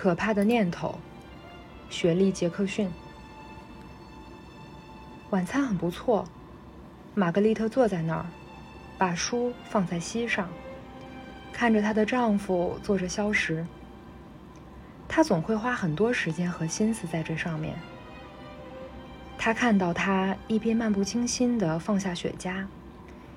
[0.00, 0.98] 可怕的念头，
[1.90, 2.90] 雪莉·杰克逊。
[5.28, 6.24] 晚餐很不错，
[7.14, 8.24] 玛格丽特坐在那儿，
[8.96, 10.48] 把书放在膝上，
[11.52, 13.66] 看着她的丈夫坐着消食。
[15.06, 17.74] 她总会花很多时间和心思在这上面。
[19.36, 22.64] 她看到他一边漫不经心地放下雪茄，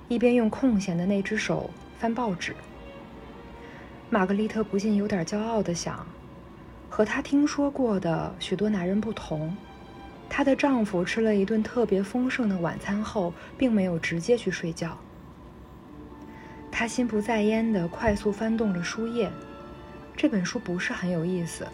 [0.07, 1.69] 一边用空闲的那只手
[1.99, 2.55] 翻报纸。
[4.09, 6.07] 玛格丽特不禁有点骄傲地想：
[6.95, 9.57] 和她听说过的许多男人不同，
[10.29, 14.95] 她的丈夫吃了一顿特别丰盛的晚餐后，并没有直接去睡觉。
[16.71, 19.31] 她心不在焉地快速翻动着书页，
[20.15, 21.65] 这本书不是很有意思。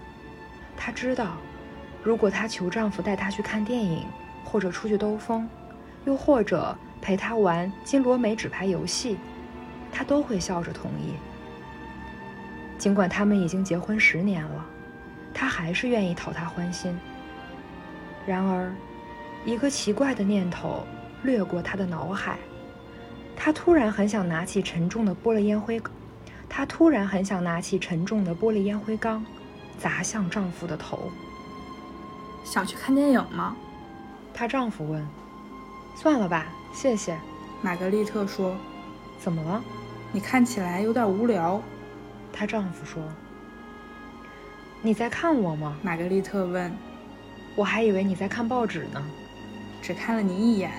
[0.78, 1.36] 她知道，
[2.02, 4.06] 如果她求丈夫带她去看电影，
[4.46, 5.50] 或者出去兜风，
[6.06, 9.18] 又或者陪她玩金罗美纸牌游戏，
[9.92, 11.12] 她都会笑着同意。
[12.78, 14.66] 尽管他们已经结婚十年了，
[15.34, 16.98] 他还是愿意讨她欢心。
[18.26, 18.74] 然而，
[19.46, 20.86] 一个奇怪的念头
[21.24, 22.38] 掠过他的脑海，
[23.36, 25.82] 他突然很想拿起沉重的玻璃烟灰，
[26.48, 29.26] 他突然很想拿起沉重的玻璃烟灰缸，
[29.78, 31.12] 砸向丈夫的头。
[32.44, 33.56] 想去看电影吗？
[34.34, 35.08] 她丈夫问。
[35.96, 37.18] 算了吧，谢谢。
[37.62, 38.56] 玛格丽特说。
[39.20, 39.62] 怎么了？
[40.12, 41.62] 你看起来有点无聊。
[42.32, 43.04] 她丈夫说
[44.82, 46.72] ：“你在看我吗？”玛格丽特问。
[47.56, 49.04] “我还以为你在看报纸呢。
[49.82, 50.72] ”“只看了你一眼。”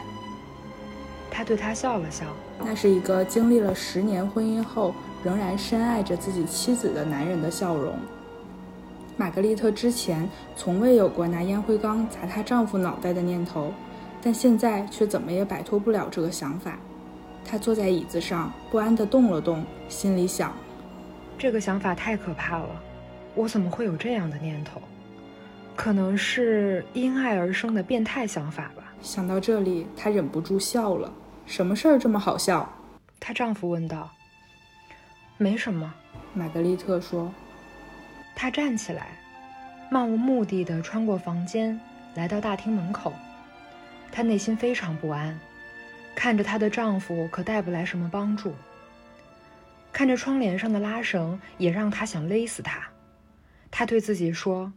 [1.30, 2.26] 他对她笑了笑。
[2.62, 7.94] 那是一个经历了十年婚姻后仍然深爱着自己妻子的男人的笑容。
[9.16, 13.72] 玛格丽特之前从未有过拿烟灰缸砸她丈夫脑袋的念头，
[14.20, 16.78] 但现在却怎么也摆脱不了这个想法。
[17.44, 20.52] 她坐在椅子上，不安地动了动，心里想。
[21.38, 22.69] 这个想法太可怕了，
[23.40, 24.82] 我怎么会有这样的念头？
[25.74, 28.92] 可能是因爱而生的变态想法吧。
[29.00, 31.10] 想到这里，她忍不住笑了。
[31.46, 32.70] 什么事儿这么好笑？
[33.18, 34.10] 她丈夫问道。
[35.38, 35.90] 没什么，
[36.34, 37.32] 玛格丽特说。
[38.36, 39.06] 她站起来，
[39.90, 41.80] 漫无目的地穿过房间，
[42.16, 43.10] 来到大厅门口。
[44.12, 45.40] 她内心非常不安，
[46.14, 48.54] 看着她的丈夫可带不来什么帮助。
[49.90, 52.86] 看着窗帘上的拉绳，也让她想勒死他。
[53.70, 54.72] 她对自己说：“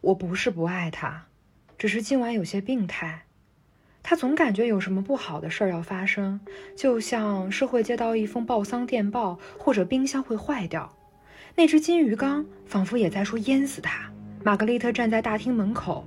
[0.00, 1.26] 我不是不爱他，
[1.76, 3.22] 只是今晚有些病态。
[4.02, 6.40] 他总感觉有什么不好的事儿要发生，
[6.74, 10.96] 就像是会接到一封报丧电报，或者冰箱会坏掉。
[11.54, 14.10] 那只金鱼缸仿佛也在说淹死他。”
[14.42, 16.02] 玛格丽特站在大厅门口，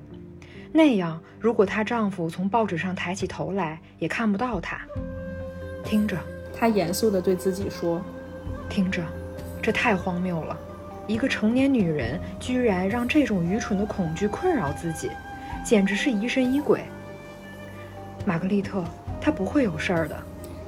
[0.71, 4.81] 那样如果她丈夫从报纸上抬起头来，也看不到她。
[5.83, 6.17] 听着，
[6.51, 8.03] 她严肃地对自己说。
[8.67, 9.05] 听着，
[9.61, 10.57] 这太荒谬了！
[11.05, 15.11] 一个成年女人居然让这种愚蠢的恐惧困扰自己，
[15.63, 16.83] 简直是疑神疑鬼。
[18.25, 18.83] 玛格丽特，
[19.19, 20.17] 她不会有事儿的。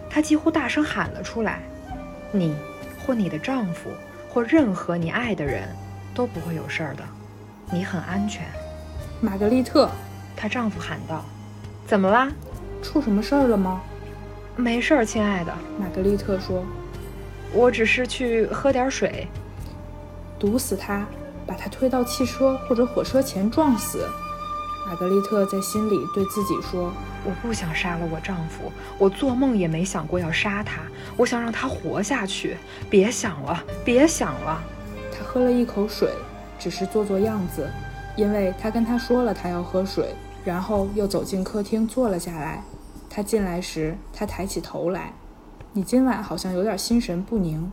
[0.09, 1.61] 她几乎大声喊了出来
[2.31, 2.55] ：“你，
[3.05, 3.89] 或你的丈夫，
[4.29, 5.69] 或任何你爱的人，
[6.13, 7.03] 都不会有事儿的。
[7.71, 8.45] 你很安全。”
[9.21, 9.89] 玛格丽特，
[10.35, 11.23] 她丈夫喊道
[11.87, 12.29] ：“怎么啦？
[12.83, 13.81] 出什么事儿了吗
[14.57, 16.65] ？”“没事儿，亲爱的。”玛格丽特说。
[17.53, 19.27] 我只是去喝点水，
[20.39, 21.05] 毒死他，
[21.45, 24.07] 把他推到汽车或者火车前撞死。
[24.87, 26.91] 玛格丽特在心里对自己说
[27.25, 30.81] ：“我不想杀了我丈夫，我做梦也没想过要杀他。
[31.17, 32.55] 我想让他活下去。
[32.87, 34.61] 别想了，别想了。”
[35.11, 36.11] 他喝了一口水，
[36.59, 37.67] 只是做做样子，
[38.15, 40.13] 因为他跟他说了他要喝水，
[40.43, 42.63] 然后又走进客厅坐了下来。
[43.09, 45.13] 他进来时，他抬起头来。
[45.73, 47.71] 你今晚好像有点心神不宁，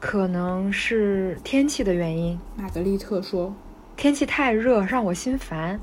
[0.00, 2.40] 可能是天气的原因。
[2.56, 3.54] 玛格丽特说
[3.98, 5.78] ：“天气太热，让我心烦。”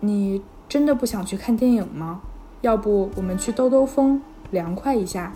[0.00, 2.20] 你真的不想去看电影吗？
[2.62, 4.20] 要不我们去兜兜风，
[4.50, 5.32] 凉快一下？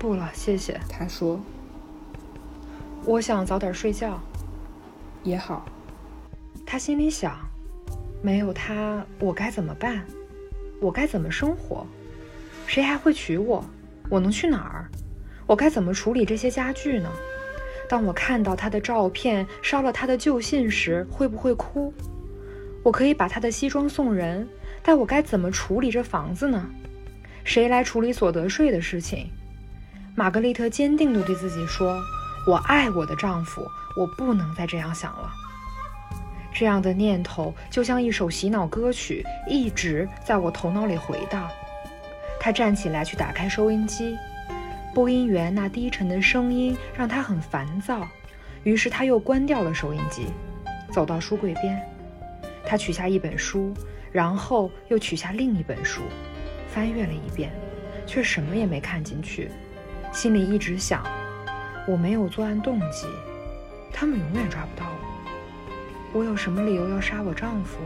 [0.00, 0.80] 不了，谢谢。
[0.88, 1.38] 他说
[3.06, 4.20] ：“我想早点睡觉。”
[5.22, 5.64] 也好。
[6.66, 7.38] 他心里想
[8.20, 10.04] ：“没有他，我该怎么办？
[10.80, 11.86] 我该怎么生活？
[12.66, 13.64] 谁还会娶我？”
[14.10, 14.90] 我能去哪儿？
[15.46, 17.08] 我该怎么处理这些家具呢？
[17.88, 21.92] 当我看到他的照片、烧了他的旧信时，会不会哭？
[22.82, 24.48] 我可以把他的西装送人，
[24.82, 26.66] 但我该怎么处理这房子呢？
[27.44, 29.30] 谁来处理所得税的事情？
[30.14, 32.00] 玛格丽特坚定地对自己说
[32.46, 33.66] ：“我爱我的丈夫，
[33.96, 35.30] 我不能再这样想了。”
[36.54, 41.48] 这样的念头就像一首洗脑歌曲，一直在我头脑里回荡。
[42.38, 44.16] 他站起来去打开收音机，
[44.94, 48.06] 播音员那低沉的声音让他很烦躁，
[48.62, 50.26] 于是他又关掉了收音机。
[50.92, 51.82] 走到书柜边，
[52.64, 53.74] 他取下一本书，
[54.12, 56.02] 然后又取下另一本书，
[56.68, 57.52] 翻阅了一遍，
[58.06, 59.50] 却什么也没看进去，
[60.12, 61.04] 心里一直想：
[61.88, 63.08] 我没有作案动机，
[63.92, 66.20] 他们永远抓不到我。
[66.20, 67.80] 我有什么理由要杀我丈夫？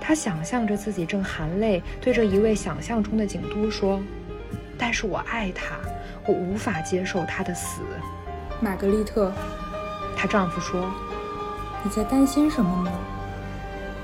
[0.00, 4.02] 他想象着自己正含泪对着一位想象中的警督说
[4.78, 5.76] ：“但是我爱他，
[6.26, 7.82] 我无法接受他的死。”
[8.60, 9.32] 玛格丽特，
[10.16, 10.90] 她丈夫说
[11.82, 12.90] ：“你在担心什么呢？”“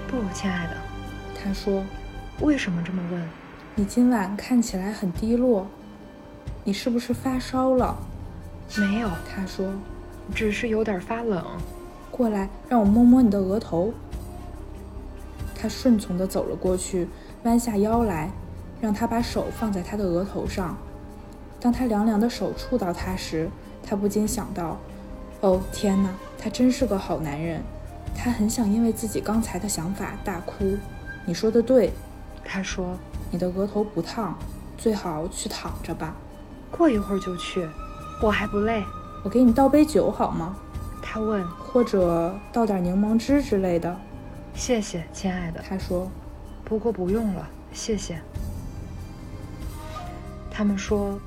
[0.09, 0.77] 不，亲爱的。”
[1.43, 1.85] 他说。
[2.41, 3.29] “为什么这么问
[3.77, 5.67] ？”“你今晚看起来很低落，
[6.65, 7.95] 你是不是发烧了
[8.79, 9.71] ？”“没有。”他说
[10.35, 11.45] ，“只是有点发冷。
[12.11, 13.93] ”“过来，让我摸摸你的额头。”
[15.55, 17.07] 他顺从地走了过去，
[17.43, 18.31] 弯下腰来，
[18.81, 20.77] 让他把手放在他的额头上。
[21.61, 23.51] 当他凉凉的手触到他时，
[23.83, 24.79] 他不禁想到
[25.43, 27.63] ：“哦，天哪，他真是个好男人。”
[28.17, 30.77] 他很想因为自己刚才的想法大哭。
[31.25, 31.93] 你说的对，
[32.45, 32.97] 他说
[33.31, 34.37] ：“你的额头不烫，
[34.77, 36.17] 最好去躺着吧。
[36.71, 37.69] 过一会儿就去，
[38.23, 38.83] 我还不累。
[39.23, 40.57] 我给你倒杯酒好吗？”
[41.03, 43.95] 他问：“或者倒点柠檬汁之类的。”
[44.55, 45.63] 谢谢，亲爱的。
[45.69, 46.11] 他说
[46.65, 48.19] ：“不过不用了，谢谢。”
[50.61, 51.19] 他们说：“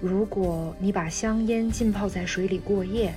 [0.00, 3.14] 如果你把香烟浸泡在水里过夜，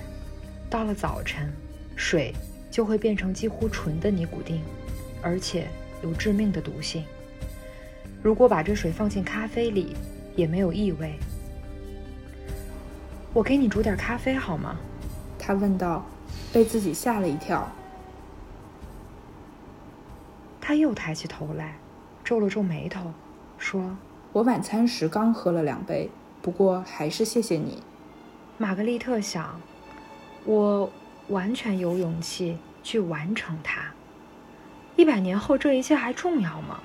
[0.68, 1.50] 到了早晨，
[1.96, 2.34] 水
[2.70, 4.60] 就会变成几乎纯的尼古丁，
[5.22, 5.66] 而且
[6.02, 7.02] 有致命的毒性。
[8.22, 9.96] 如果把这水放进咖啡里，
[10.36, 11.14] 也没有异味。
[13.32, 14.76] 我给你煮点咖啡好吗？”
[15.40, 16.04] 他问道，
[16.52, 17.66] 被自己吓了一跳。
[20.60, 21.78] 他又抬起头来，
[22.22, 23.10] 皱了皱眉头，
[23.56, 23.96] 说
[24.32, 27.82] ：“我晚餐时刚喝了两杯，不过还是谢谢你。”
[28.58, 29.60] 玛格丽特想
[30.44, 30.90] ：“我
[31.28, 33.82] 完全有勇气去完成它。
[34.96, 36.80] 一百年后，这一切还重要吗？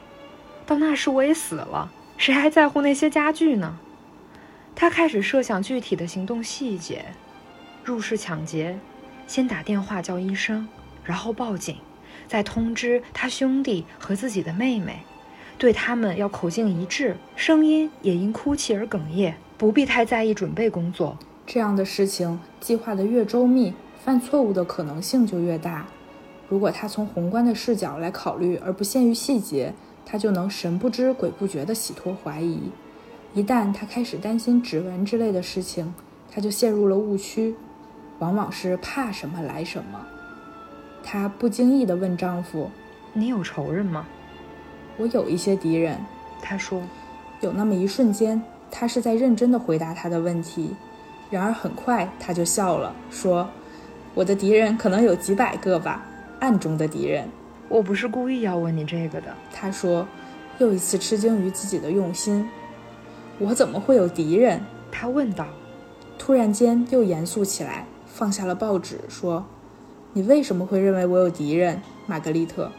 [0.66, 3.78] 到那时我也死了，谁还在乎那些家具呢？”
[4.76, 7.06] 他开始设想具体的行动细节：
[7.84, 8.78] 入室抢劫，
[9.26, 10.68] 先打电话叫医生，
[11.04, 11.78] 然后报警。
[12.28, 15.00] 再通知他兄弟和自己的妹妹，
[15.58, 21.18] 对他们要口径一致，声音也因哭泣而哽咽，不必太在意准备工作。
[21.46, 23.74] 这样的事情计划的越周密，
[24.04, 25.88] 犯错误的可能性就越大。
[26.48, 29.74] 如果他从宏观的视角来考虑，而不限于细节，
[30.06, 32.72] 他就能神不知鬼不觉地洗脱怀疑。
[33.34, 35.94] 一旦他开始担心指纹之类的事情，
[36.32, 37.56] 他就陷入了误区，
[38.20, 40.06] 往往是怕什么来什么。
[41.04, 42.70] 她不经意地问丈夫
[43.14, 44.06] ：“你有仇人吗
[44.98, 45.98] ？”“我有一些敌人。”
[46.42, 46.82] 他说。
[47.42, 48.42] 有那么一瞬间，
[48.72, 50.76] 他是在认真的回答他的问题，
[51.30, 53.48] 然而很快他就笑了，说
[54.16, 56.04] ：“我的敌人可能有几百个吧，
[56.40, 57.30] 暗中的敌人。
[57.70, 60.08] ”“我不是故意要问你这个的。”他说，
[60.58, 62.50] 又一次吃惊于自己的用心。
[63.38, 64.60] “我怎么会有敌人？”
[64.92, 65.46] 他问道。
[66.18, 69.46] 突然间又严肃起来，放下了报纸，说。
[70.14, 72.72] 你为什么会认为我有敌人，玛格丽特？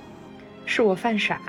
[0.66, 1.40] 是我犯傻，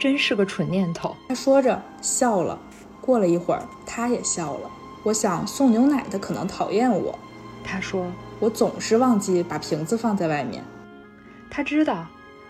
[0.00, 1.14] 真是个蠢念头。
[1.28, 2.58] 他说着笑了。
[3.00, 4.70] 过了一会儿，他也笑了。
[5.02, 7.16] 我想送牛奶的可能讨厌我，
[7.62, 8.10] 他说。
[8.40, 10.64] 我总是忘记把瓶子放在外面。
[11.50, 12.06] 他知道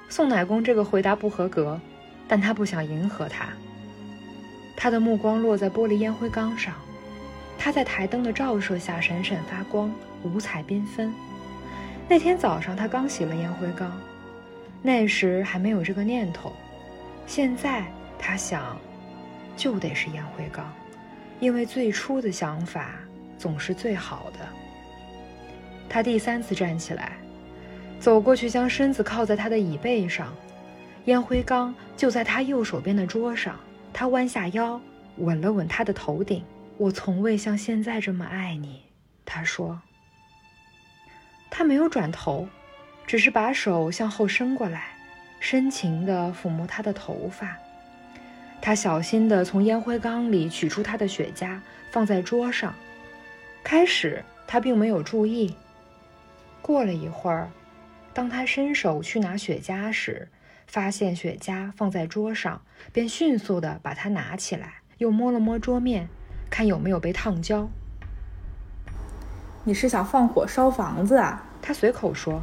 [0.09, 1.81] 送奶工这个回答不合格，
[2.29, 3.49] 但他不想迎合他。
[4.77, 6.73] 他的目光落在玻璃烟灰缸上，
[7.59, 9.93] 它在台灯的照射下闪闪发光，
[10.23, 11.13] 五彩缤纷。
[12.09, 13.91] 那天早上，他刚洗了烟灰缸，
[14.81, 16.53] 那时还没有这个念头。
[17.31, 17.85] 现在
[18.19, 18.77] 他想，
[19.57, 20.69] 就得是烟灰缸，
[21.39, 22.97] 因为最初的想法
[23.39, 24.41] 总是最好的。
[25.89, 27.13] 他第三次站起来，
[28.01, 30.35] 走过去，将身子靠在他的椅背上，
[31.05, 33.55] 烟灰缸就在他右手边的桌上。
[33.93, 34.81] 他弯下腰，
[35.19, 36.45] 吻了吻他的头顶。
[36.79, 38.83] 我从未像现在这么爱你，
[39.25, 39.81] 他说。
[41.49, 42.49] 他没有转头，
[43.07, 44.89] 只是把手向后伸过来，
[45.41, 47.57] 深情地抚摸她的头发。
[48.63, 51.59] 他小心地从烟灰缸里取出他的雪茄，
[51.91, 52.75] 放在桌上。
[53.65, 55.57] 开始他并没有注意。
[56.61, 57.51] 过了一会儿，
[58.13, 60.29] 当他伸手去拿雪茄时，
[60.67, 62.61] 发现雪茄放在桌上，
[62.93, 66.07] 便迅速地把它拿起来，又摸了摸桌面，
[66.51, 67.67] 看有没有被烫焦。
[69.65, 71.47] 你是想放火烧房子啊？
[71.63, 72.43] 他随口说。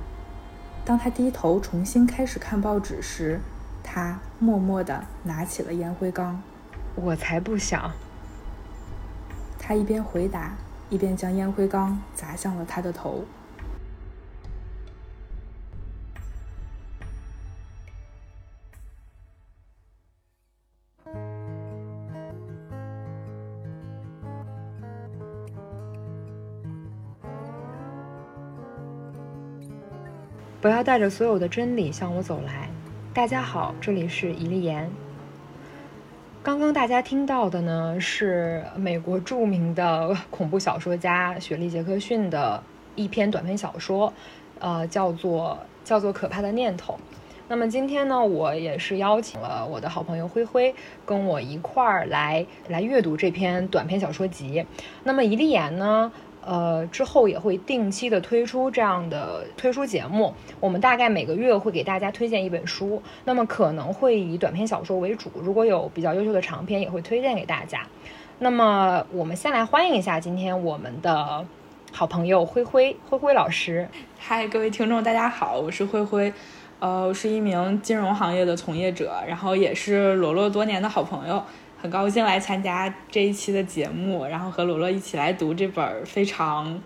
[0.88, 3.42] 当他低头重新开始看报纸时，
[3.84, 6.42] 他默默地拿起了烟灰缸。
[6.96, 7.92] 我才不想。
[9.60, 10.54] 他一边回答，
[10.90, 13.26] 一边将烟灰缸砸向了他的头。
[30.60, 32.68] 不要带着所有的真理向我走来。
[33.14, 34.90] 大家好，这里是一粒言。
[36.42, 42.64] 刚刚大家听到的呢，是美国著名的恐怖小说家雪莉·杰克逊的
[42.96, 44.12] 一篇短篇小说，
[44.58, 46.94] 呃，叫做叫做《可怕的念头》。
[47.50, 50.74] 那么今天呢，我也是邀请了我的好朋友灰灰，
[51.06, 54.66] 跟我一块儿来来阅读这篇短篇小说集。
[55.04, 56.12] 那么一粒言呢？
[56.48, 60.34] 呃，之后也会定期的推出这样的推书节目。
[60.62, 67.86] 我们大概每个月会给大家推荐一本书，那么可能会以短篇小说为主，如果有比较优秀的长篇，也会推荐给大家。
[68.40, 71.46] 那么我们先来欢迎一下今天我们的
[71.92, 73.90] 好朋友灰灰灰灰老师。
[74.18, 76.32] 嗨，各位听众，大家好，我是灰灰，
[76.80, 81.44] 呃，我是一名金融行业的从业者，然后也是罗罗多年的好朋友。
[81.82, 86.82] 很高兴来参加这一期的节目，然后和罗罗一起来读这本非常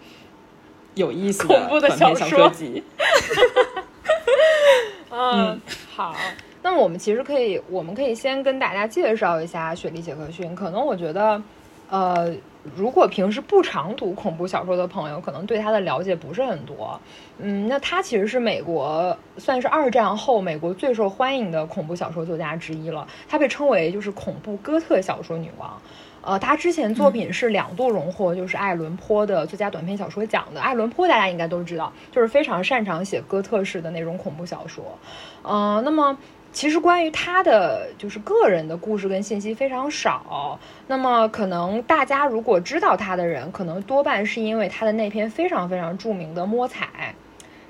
[0.96, 2.84] 有意思的恐怖的小说集。
[5.12, 6.16] 嗯，好。
[6.64, 10.54] 那么我们其实可以，我们可以先跟大家介绍一下雪莉·杰克逊。
[10.56, 11.42] 可能我觉得，
[11.90, 12.36] 呃。
[12.76, 17.00] 如果平时不常读恐怖小说的朋友，可能对他的了解不是很多。
[17.40, 23.08] 嗯，那他其实是美国算是二战后美国最受欢迎的恐怖小说作家之一了。
[23.28, 25.82] 他被称为就是恐怖哥特小说女王。
[26.22, 30.62] 呃，他之前作品是两度荣获就是爱伦坡的最佳短篇小说奖的。
[30.62, 34.84] 爱伦坡大家应该都知道，就是非常擅长写哥特式的那种恐怖小说。
[35.42, 36.16] 呃，那么。
[36.54, 46.86] 其实关于他的就是个人的故事跟信息非常少，那么可能大家如果知道他的人，可能多半是因为他的那篇非常非常著名的《摸彩》，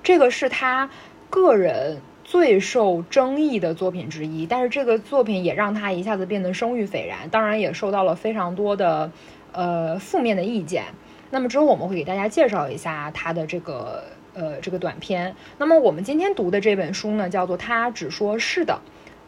[0.02, 0.90] 这个是他
[1.30, 4.48] 个人最受争议的作品之一。
[4.48, 9.12] 但是这个作品也让他一下子变得声誉斐然，当然也受到了非常多的
[9.52, 10.86] 呃负面的意见。
[11.30, 14.04] 那么之后我们会给大家介绍一下他的这个。
[14.34, 15.36] 呃，这个短篇。
[15.58, 18.80] 那么我们今天读的这本书呢，叫做《他只说是的》，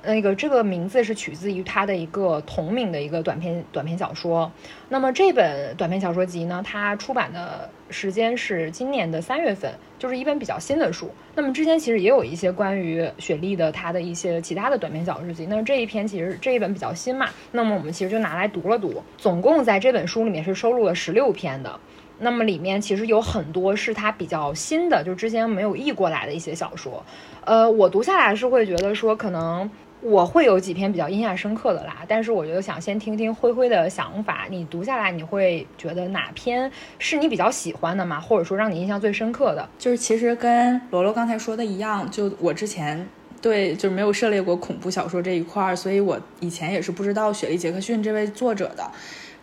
[0.08, 4.52] 那个这个名字是取自于他的一个同名的一个短篇短篇小说。
[4.90, 11.10] 那么这本短篇小说集呢，它出版的时间是今年的三月份，就是一本比较新的书。
[11.36, 19.02] 那么之前其实也有一些关于雪莉的她的一些其他的短篇小说集，那这一篇其实这一本比较新嘛，那么我们其实就拿来读了读。
[19.18, 21.80] 总共在这本书里面是收录了十六篇的。
[22.20, 27.04] 那么里面其实有很多是他比较新的，就之前没有译过来的一些小说。
[27.44, 29.70] 呃，我读下来是会觉得说，可能
[30.02, 31.98] 我会有几篇比较印象深刻的啦。
[32.08, 38.20] 但是我觉得想先听听灰灰的想法，你读下来你会觉得哪篇是你比较喜欢的吗？
[38.22, 39.68] 或者说让你印象最深刻的？
[39.78, 43.06] 就是其实跟罗罗刚才说的一样，就我之前
[43.42, 48.90] 对就是没有涉猎过恐怖小说这一块儿，所以我以前也是不知道雪莉·杰克逊这位作者的。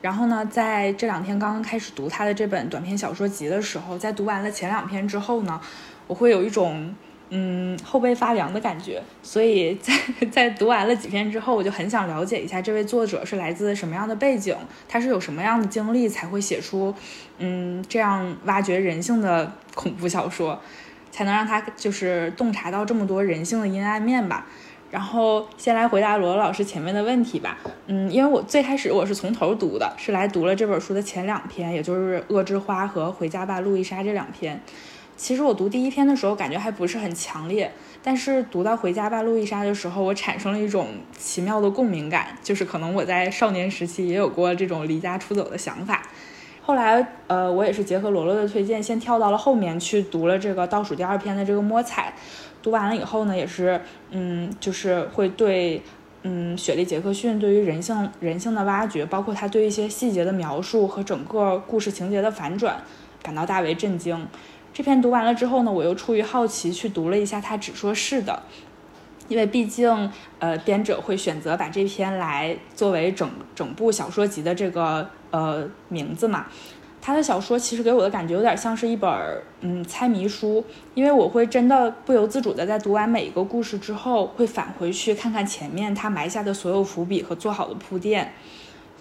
[0.00, 5.61] 然后呢，在这两天刚刚开始读他的这本短篇小说集的时候，在读完了前两篇之后呢，
[6.07, 6.95] 我会有一种
[7.28, 9.02] 嗯后背发凉的感觉。
[9.23, 9.92] 所以在
[10.30, 14.57] 在读完了几篇之后，我就很想了解一下这位作者是来自什么样的背景，
[14.88, 16.95] 他是有什么样的经历才会写出
[17.38, 20.59] 嗯这样挖掘人性的恐怖小说，
[21.11, 24.47] 才能让他就是洞察到这么多人性的阴暗面吧。
[24.91, 27.59] 然后先来回答罗老师前面的问题吧。
[27.87, 34.61] 嗯，因为我最开始我是从头读的，是来读了这本书的前两篇，也就是《恶之花》和《回家吧，路易莎》这两篇。
[35.17, 37.71] 其实我读第一篇的时候感觉还不是很强烈，
[38.03, 46.03] 但是读到《回家吧，路易莎》的时候，我产生了一种奇妙的共鸣感，就是可能我在少年时期也有过这种离家出走的想法。
[46.63, 52.15] 后来，呃，我也是结合罗罗的推荐，先跳到了后面去读了这个倒数第二篇的这个《摸彩》。
[52.62, 55.83] 读完了以后呢，也是，嗯，就是会对，
[56.23, 62.83] 嗯，雪莉·杰克逊对于人性人性的挖掘，包括他对一些细节的描述和整个故事情节的反转，
[63.23, 64.26] 感到大为震惊。
[64.73, 68.43] 这篇读完了之后呢，我又出于好奇去读了一下他只说是的，
[69.29, 76.47] 因为毕竟，呃，编者会选择把这篇来作为整整部小说集的这个呃名字嘛。
[77.02, 79.11] 他的小说其实给我的感觉有点像是一本
[79.62, 80.64] 嗯猜谜书，
[80.95, 88.33] 因为我会真的不由自主的在读完每一个故事之后，会返回去看看前面他埋下的所有伏笔和做好的铺垫。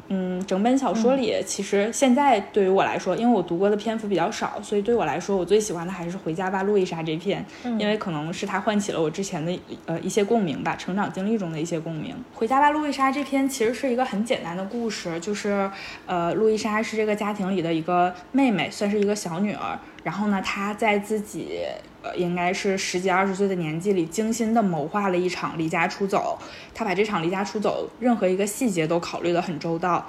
[0.09, 7.45] 嗯，整本小说里，其实现在对于我来说，因为我读过的篇幅比较少，所以对我来说，我最喜欢的还是《回家吧，路易莎》这篇，
[7.77, 12.15] 因为可能是它唤起了我之前的呃一些共鸣吧，成长经历中的一些共鸣。
[12.37, 15.69] 《回家吧，路易莎》这篇其实是一个很简单的故事，就是
[16.07, 19.77] 呃，路易莎是这个家庭里的一个妹妹，算是一个小女儿。
[20.03, 21.59] 然后呢，他在自己
[22.01, 26.37] 呃应该是十几二十岁的年纪里，精心的谋划了一场离家出走。
[26.73, 30.05] 他把这场离家出走任何一个细节都考虑得很周到。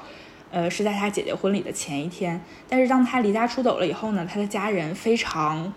[0.52, 2.40] 呃，是在他姐姐婚礼的前一天。
[2.68, 5.72] 但是当他离家出走了以后呢，他的家人非常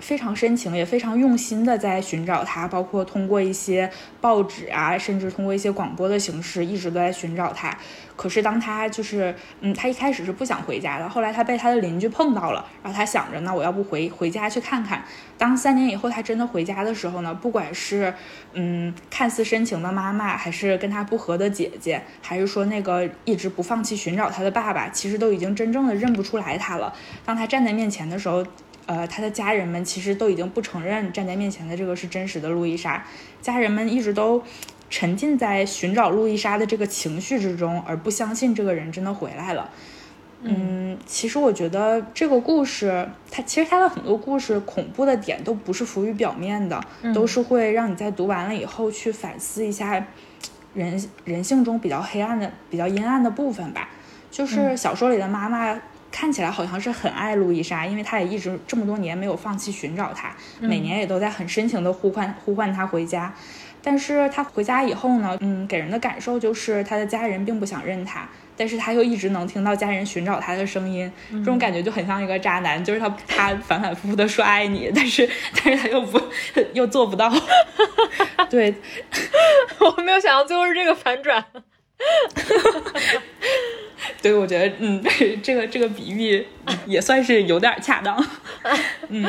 [0.00, 3.90] 非常深情，也非常用心的在寻找他，包括通过一些
[4.20, 7.76] 报纸啊，甚至通过一些广播的形式，一直都在寻找他。
[8.16, 15.04] 可是当他就是，嗯，他一开始是不想回家的，后来他被他的邻居碰到了，然后他想着，那我要不回回家去看看。
[15.36, 18.12] 当三年以后他真的回家的时候呢，不管是，
[18.54, 26.92] 嗯，看似深情的妈妈，还是跟他不和的姐姐，还是说那个一直不放弃寻找他的爸爸，其实都已经真正的认不出来他了。
[27.24, 28.44] 当他站在面前的时候。
[28.88, 33.04] 呃，他的家人们其实都已经不承认站在面前的这个是真实的路易莎，
[33.42, 34.42] 家人们一直都
[34.88, 39.70] 沉浸在寻找路易莎的这个情绪之中，而不相信这个人真的回来了。
[40.40, 50.02] 嗯，其实我觉得这个故事，它其实它的很多故事恐怖的点都不是浮于表面的，都是会让你在读完了以后去反思一下
[50.72, 53.90] 人人性中比较黑暗的、比较阴暗的部分吧。
[54.30, 55.78] 就是小说里的妈妈。
[56.18, 63.32] 看起来好像是很爱路易莎，因为他也一直这么多年没有放弃寻找她，每年也都在很深情的呼唤呼唤她回家。
[63.80, 76.20] 但是他回家以后呢，嗯，给人的感受就是他的家人并不想认他，但是他又一直能听到家人寻找他的声音，这种感觉就很像一个渣男，就是他他反反复复的说爱你， 但是但是他又不
[76.72, 77.32] 又做不到。
[78.50, 78.74] 对，
[79.78, 81.42] 我没有想到最后是这个反转。
[84.28, 85.02] 对，我觉得，嗯，
[85.42, 86.44] 这个这个比喻
[86.86, 88.22] 也算是有点恰当，
[89.08, 89.24] 嗯。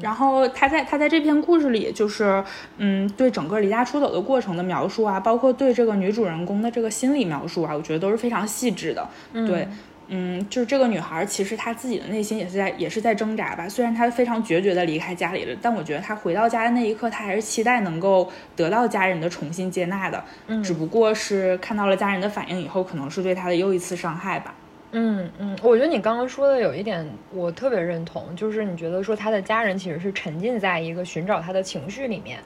[0.00, 2.42] 然后他在他在这篇故事里，就是
[2.78, 9.68] 嗯，对整个离家出走的过程的描述啊，包括对这个女主人公的这个心理描述啊，我觉得都是非常细致的，对。
[10.08, 13.66] 嗯，就是这个女孩，其实她自己的内心也是在也是在挣扎吧。
[13.68, 20.22] 虽然她非常决绝的离开家里了，但我觉得她回到家的那一刻，她还是期待能够得到家人的重新接纳的。
[20.46, 24.54] 嗯，只不过是看到了家人的反应以后，可能是对她的又一次伤害吧。
[24.92, 32.38] 嗯嗯，我觉得你刚刚说的有一点我特别认同，就是你觉得说她的家人其实是沉浸在一个寻找她的情绪里面。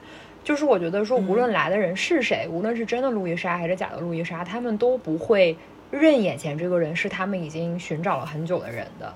[0.43, 5.55] 就是我觉得说，无论来的人是谁，无论是真的路易莎还是假的路易莎，他们都不会。
[5.91, 9.11] 认眼前这个人是他们已经寻找了很久的人的，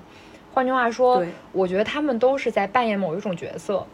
[0.54, 3.86] 换句话说，我觉得他们都是在扮演某一种角色。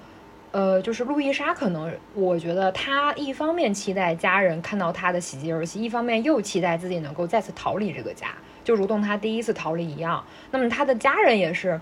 [0.52, 8.30] 呃，就是路易莎，可能我觉得她一方面期待家人看到她的喜极而泣，一方面又期待自己能够再次逃离这个家，
[8.64, 10.24] 就如同她第一次逃离一样。
[10.50, 11.80] 那么她的家人也是，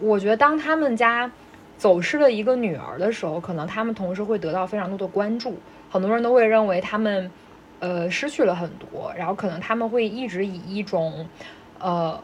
[0.00, 1.30] 我觉得当他们家
[1.78, 5.58] 走失了一个女儿的时候，可能他们同时会得到非常多的关注，
[5.88, 7.30] 很多人都会认为他们。
[7.80, 11.26] 呃，失去了很多，然后可能他们会一直以一种，
[11.78, 12.22] 呃，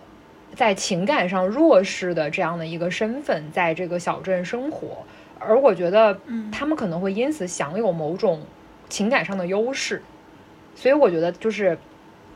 [0.54, 4.98] 在情感上弱势的这样的一个身份，在这个小镇生活，
[5.38, 6.20] 而我觉得，
[6.52, 8.42] 他们可能会因此享有某种
[8.90, 10.02] 情感上的优势，
[10.74, 11.78] 所以我觉得就是，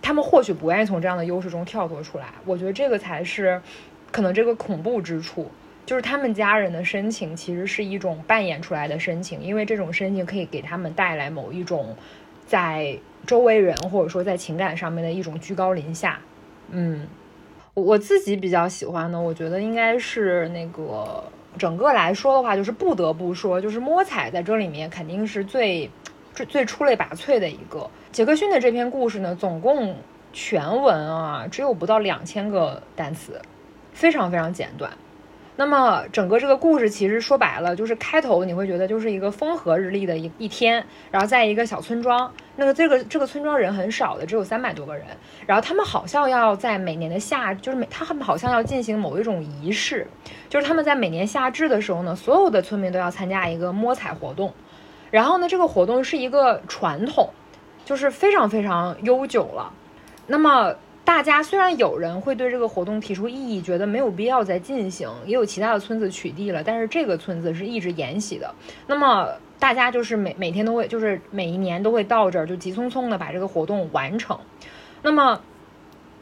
[0.01, 3.61] 他们或许不愿意从这样的优势中跳脱出来，我觉得这个才是，
[4.11, 5.51] 可能这个恐怖之处，
[5.85, 11.95] 就是他们家人的深情其实是一种扮演出来的深情，因为这种深情可以给他们带来某一种，
[12.47, 12.99] 在。
[13.27, 16.19] 周围人或者说在情感上面的一种居高临下，
[16.71, 17.07] 嗯，
[17.75, 21.23] 我自己比较喜欢的，我觉得应该是那个
[21.59, 25.89] 整个来说的话，就是不得不说，就是摸彩在这里面肯定是最
[26.35, 27.89] 最最出类拔萃的一个。
[28.11, 29.95] 杰克逊的这篇故事呢，总共
[30.33, 33.41] 全文啊只有不到两千个单词，
[33.93, 34.91] 非常非常简短。
[35.61, 45.05] 那么整个这个故事其实说白了，就是开头你会觉得就是一个风和日丽的一一天，然后在一个小村庄，那个这个这个村庄人很少的，只有三百多个人，
[45.47, 50.07] 然后他们好像要在每年的夏，就是每他们好像要进行某一种仪式，
[50.49, 54.55] 就是他们在每年夏至的时候呢，所有的村民都要参加一个摸彩活动，
[55.11, 57.29] 然后呢，这个活动是一个传统，
[57.85, 59.75] 就是非常非常悠久了，
[60.27, 60.75] 那么。
[61.11, 68.55] 大家虽然有人会对这个活动提出异议，觉得没有必要再进行，也有其他的村子取缔了，但是这个村子是一直沿袭的。
[68.87, 74.39] 那么大家就是每每天都会，就是每一年都会到这儿，就急匆匆的把这个活动完成。
[75.03, 75.41] 那么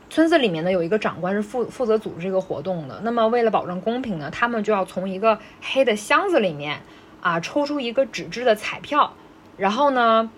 [0.08, 2.98] 村子里面呢，有一个长官是负负责组织这个活动的。
[3.04, 6.80] 那么为了保证公平呢，他们就要从一个黑的箱子里面
[7.20, 9.12] 啊抽出一个纸质的彩票，
[9.58, 10.30] 然后呢，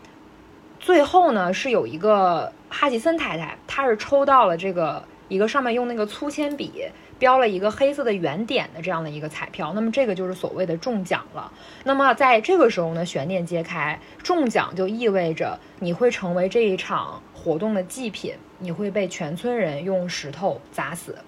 [0.81, 2.53] 最后呢是有一个。
[2.73, 6.85] 哈吉森太太，她是抽到了这个一个上面用那个粗铅笔
[7.19, 11.53] 标了一个黑色的圆点的这样的一个彩票，那么这个就是所谓的中奖了。
[11.83, 21.19] 那么在这个时候呢，悬念揭开，中奖就意味着你会成为这一场活动的祭品，你会被全村人用石头砸死，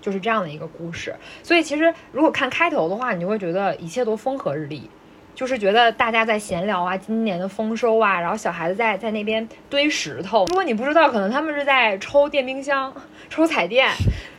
[0.00, 1.12] 就是这样的一个故事。
[1.42, 4.88] 所以其实如果看开头的话，你就会觉得一切都风和日丽。
[5.36, 10.46] 就是觉得大家在闲聊啊，今年的丰收啊，然后小孩子在在那边堆石头。
[10.46, 12.90] 如果你不知道，可能他们是在抽电冰箱、
[13.28, 13.86] 抽彩电，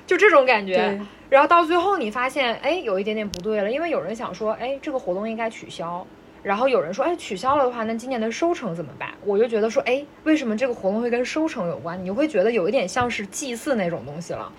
[0.07, 0.99] 就这种感觉。
[1.29, 6.05] 然后到最后你发现，哎，有一点点不对了，因为有人想说，哎，这个活动应该取消。
[6.41, 9.09] 然后有人说，哎，取消了的话，那今年的收成怎么办？
[9.23, 12.03] 我就觉得说，哎，为什么这个活动会跟收成有关？
[12.03, 14.51] 你会觉得有一点像是祭祀那种东西了。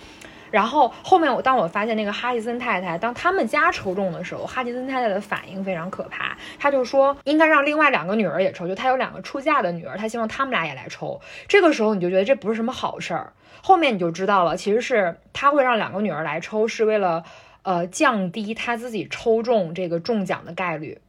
[0.50, 6.37] 然后后面我当我发现那个哈吉森太太，当他们家抽中的时候，哈吉森太太的反应非常可怕。
[6.58, 11.20] 他就说应该让另外两个女儿也抽，就他有两个出嫁的女儿，他希望他们俩也来抽。
[11.46, 13.32] 这个时候你就觉得这不是什么好事儿。
[13.62, 17.24] 后面你就知道了，其实是他会让两个女儿来抽，是为了
[17.62, 21.00] 呃降低他自己抽中这个中奖的概率。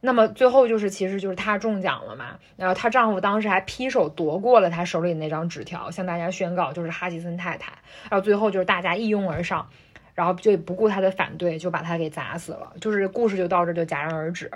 [0.00, 2.38] 那么最后就是，其实就是她中奖了嘛。
[2.56, 7.72] 然后她丈夫当时还劈手夺过了她手里那张纸条，向大家宣告就是哈吉森太太。
[8.08, 9.68] 然后最后就是大家一拥而上，
[10.14, 12.72] 然后就不顾她的反对，就把她给砸死了。
[12.80, 14.48] 就是故事就到这就戛然而止。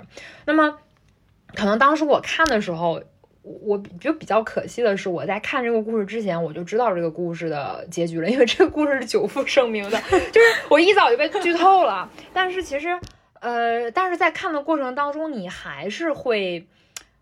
[0.45, 0.77] 那么
[1.53, 3.03] 可能当时我看的时候，
[3.41, 12.09] 我就比较可惜的是，我在看这个故事之前我就知道这个故事的结局了，因为这个故事是久负盛名的，就是我一早就被剧透了。
[12.31, 12.97] 但是其实。
[13.43, 16.65] 呃，但是在看的过程当中，你还是会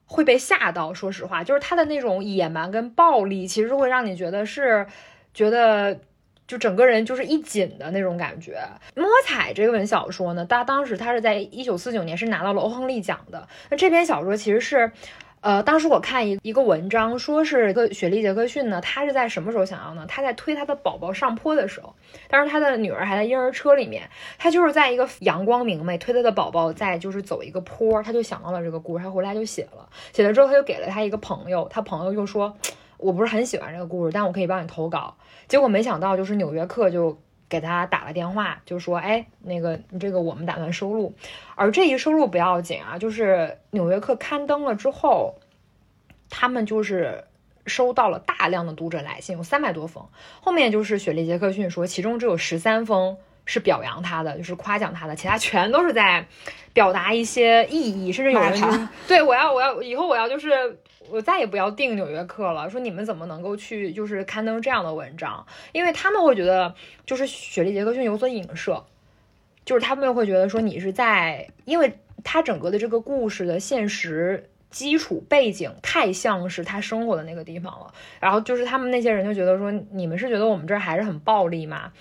[0.05, 0.93] 会被吓到。
[0.93, 4.85] 说实话，就是他的那种野蛮跟暴力，其实会让你觉得是
[5.33, 5.99] 觉得
[6.47, 8.59] 就整个人就是一紧的那种感觉。
[8.99, 13.47] 《摸彩》这本小说呢，他当时他是在一九四九年是拿到了欧亨利奖的。
[13.69, 14.91] 那这篇小说其实是。
[15.41, 20.05] 呃，当时我看一一个文章，说是一个雪莉杰克逊呢，他是在什么时候想要呢？
[20.07, 21.95] 他在推他的宝宝上坡的时候，
[22.29, 32.55] 当时他的女儿还在婴儿车里面，他就是在一个阳光明媚推他的宝宝在就是走一个坡，他就想到了这个故事，他回来就写了，写了之后他就给了他一个朋友，他朋友就说，
[32.99, 35.15] 我不是很喜欢这个故事，但我可以帮你投稿。
[35.47, 37.17] 结果没想到就是纽约客就。
[37.51, 41.13] 给他打了电话，就说：“哎，那个，这个我们打算收录，
[41.55, 43.25] 而这一收录不要紧啊，就是
[43.71, 45.35] 《纽约客》刊登了之后，
[46.29, 47.25] 他们就是
[47.65, 50.07] 收到了大量的读者来信，有三百多封。
[50.39, 56.25] 后面就是雪莉·杰克逊说，其中只有十三封是表扬他的，就是夸奖他的，其他全都是在
[56.71, 60.79] 表达一些意义，甚至有人对我要，我要以后我要就是。”
[61.11, 62.69] 我再也不要订《纽约客》了。
[62.69, 65.45] 说你们怎么能够去就是刊登这样的文章？
[65.73, 66.73] 因为他们会觉得
[67.05, 68.85] 就是雪莉·杰克逊有所影射，
[69.65, 77.93] 就是他们会觉得说你是在，因为他整个的这个故事的现实基础背景太像是他生活的那个地方了。
[78.19, 81.91] 然后就是他们那些人就觉得说，你们是觉得我们这儿还是很暴力吗？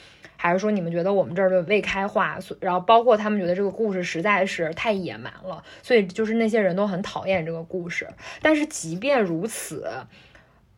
[0.43, 8.09] 还是说你们觉得我们这儿的未开化，然后包括他们觉得这个故事实在是太野蛮了，所以就是那些人都很讨厌这个故事。
[8.41, 9.87] 但是即便如此，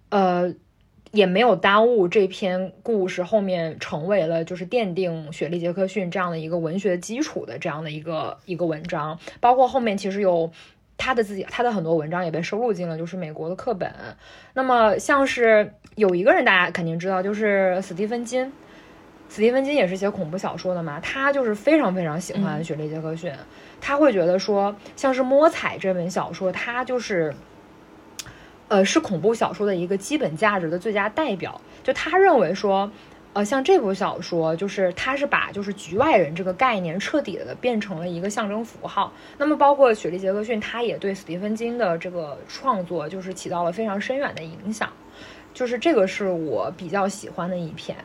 [0.09, 0.53] 呃，
[1.13, 9.17] 也没有耽误这篇故事后面成为了就是奠定雪莉杰克逊这样的一个文学基础的这样的一个一个文章。
[9.39, 10.51] 包括后面其实有
[10.99, 13.95] 他的自己他的很多文章也被收录进了就是美国的课本。
[14.55, 18.53] 那么像是有一个人大家肯定知道，就是斯蒂芬金。
[19.33, 23.33] 斯蒂芬金也是写恐怖小说的嘛，他就是非常非常喜欢雪莉杰克逊，
[23.81, 27.35] 他会觉得说，像是《摸彩》这本小说，它就是，
[28.69, 31.59] 呃，是恐怖小说的一个基本价值的最佳代表。
[31.83, 32.93] 就他认为说，
[33.33, 39.11] 呃，像这部小说，就是他是把就是局外人这个概念彻底的变成了一个象征符号。
[39.39, 44.93] 那么，包括雪莉杰克逊，他也对斯蒂芬金的这个创作就是起到了非常深远的影响。
[45.55, 47.97] 就是这个是我比较喜欢的一篇。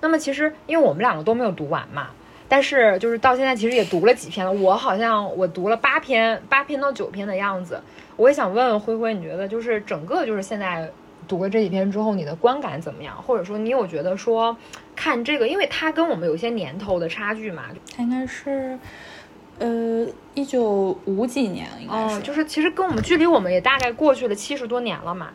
[0.00, 2.08] 那么其实，因为我们两个都没有读完嘛，
[2.48, 4.52] 但是就是到现在其实也读了几篇了。
[4.52, 7.80] 我好像我读了八篇，八篇到九篇的样子。
[8.16, 10.90] 我也想问问灰灰，你觉得就是整个就是现在
[11.28, 13.20] 读了这几篇之后，你的观感怎么样？
[13.22, 14.56] 或者说你有觉得说
[14.94, 17.64] 看这个，因为它跟我们有一些年头的差距嘛？
[17.94, 18.78] 它应该是
[19.58, 25.30] 呃一九五几年，应该是，就是其实跟我们距离我们也大概过去了七十多年了嘛。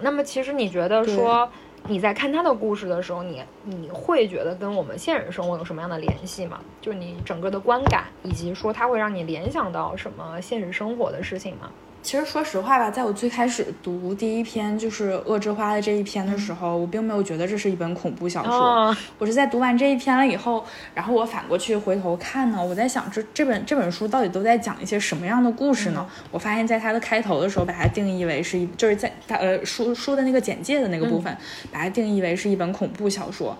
[0.00, 1.48] 那么其实你觉得说？
[1.86, 6.60] 你在看他的故事的时候，你你会觉得跟我们现实生活有什么样的联系吗？
[6.80, 11.70] 就是你整个的观感，以及说他会让你联想到什么现实生活的事情吗？
[12.04, 18.94] 其实说实话吧，在我最开始读第一篇就是《恶之花》的这一篇的时候，我并没有觉得这是一本恐怖小说。
[19.18, 20.62] 我是在读完这一篇了以后，
[20.94, 26.06] 然后我反过去回头看呢，我在想这这本这本书到底都在讲一些什么样的故事呢？
[26.30, 31.34] 我发现，在它的开头的时候，把它定义为是一，就是在它呃书书的那个简介的那个部分，
[31.72, 33.56] 把它定义为是一本恐怖小说。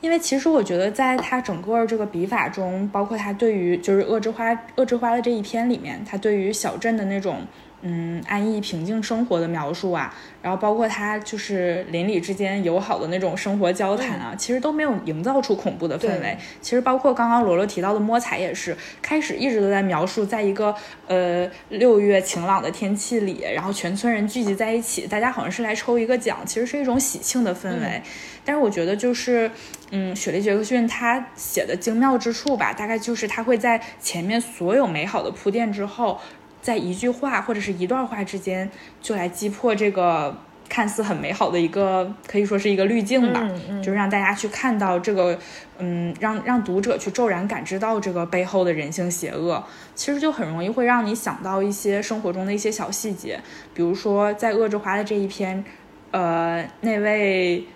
[0.00, 7.42] 因为其实我觉得，在他整个这个笔法中，包括他对于就是《恶之花》《恶之花》的这一篇里面，他对于小镇的那种
[7.82, 16.36] 嗯，安逸平静生活的描述啊，然后包括他就是邻里之间友好的那种生活交谈啊，其实都没有营造出恐怖的氛围。
[16.60, 20.74] 其实包括刚刚罗罗提到的摸彩也是，开始一直都在描述，在一个
[21.06, 28.02] 呃六月晴朗的天气里，然后全村人聚集在一起，大家好像是来抽一个奖，其实是一种喜庆的氛围。
[28.44, 29.50] 但是我觉得就是，
[29.90, 36.20] 嗯，雪莉·杰克逊他写的精妙之处吧，大概就是他会在前面所有美好的铺垫之后。
[36.60, 38.70] 在一句话或者是一段话之间，
[39.00, 40.36] 就来击破这个
[40.68, 43.48] 看似很美好的一个，可以说是一个滤镜吧，
[43.82, 45.38] 就是让大家去看到这个，
[45.78, 49.64] 嗯，让让读者去骤然感知到这个背后的人性邪恶。
[49.94, 53.40] 其实就很容易会让你想到一些生活中的一些小细节，
[53.74, 55.64] 比如说在恶之花的这一篇，
[56.12, 57.66] 呃，那位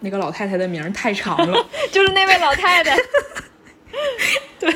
[0.00, 2.96] 那个老太太的名太长了， 就是那位老太太。
[4.58, 4.74] 对，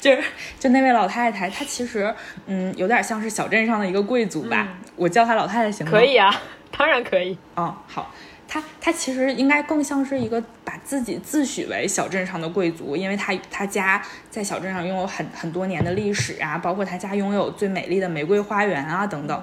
[0.00, 0.22] 就是
[0.58, 2.14] 就那位老太太，她其实
[2.46, 4.68] 嗯，有点像是小镇上的一个贵族吧。
[4.96, 5.90] 我叫她老太太行吗？
[5.90, 6.34] 可以啊，
[6.76, 7.36] 当然可以。
[7.56, 8.12] 嗯，好，
[8.46, 19.42] 她她其实应该更像是一个把自己自诩为小镇上的贵族，因为她她家在小镇上拥有很很多年的历史啊，包括她家拥有最美丽的玫瑰花园啊等等。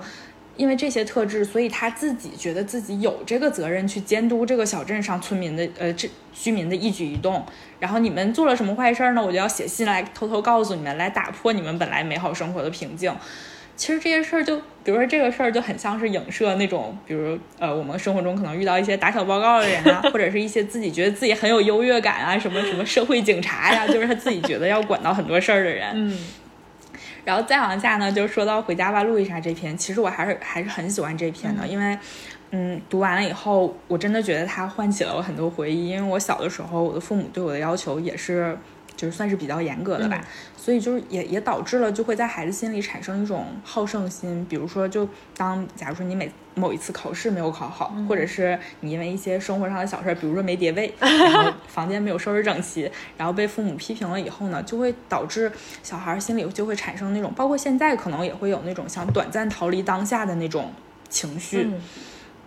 [0.57, 7.43] 因为这些特质，所以他自己觉得自己有这个责任去监督这个小镇上村民的呃这居民的一举一动。
[7.79, 9.25] 然后你们做了什么坏事呢？
[9.25, 13.11] 我就要写信来偷偷告诉你们，来打破你们本来美好生活的平静。
[13.75, 25.89] 其实这些事儿就，比如说这个事儿就很像是影射那种，比如呃我们生活中可能遇到一些打小报告的人啊， 或者是一些自己觉得自己很有优越感啊，什么什么社会警察呀，就是他自己觉得要管到很多事儿的人。
[25.95, 26.19] 嗯。
[27.23, 31.97] 然后再往下呢，就说到《回家吧，路易莎》这篇，其实我还是还是很喜欢这篇的，因为，
[32.51, 35.89] 嗯，读完了以后，我真的觉得它唤起了我很多回忆。
[35.89, 38.57] 因为我小的时候，我的父母对我的要求也是。
[38.95, 40.23] 就是算是比较严格的吧，
[40.55, 44.45] 所以就是也也导致了就会在孩子心里产生一种好胜心。
[44.49, 55.51] 比如说，就当假如说你每某一次考试没有考好，或者是你因为一些生活上的小事，比如说没叠被， 然后房间没有收拾整齐，然后被父母批评了以后呢，就会导致
[55.81, 60.71] 小孩心里就会产生那种，包括现在可能也会有那种想短暂逃离当下的那种
[61.09, 61.69] 情绪。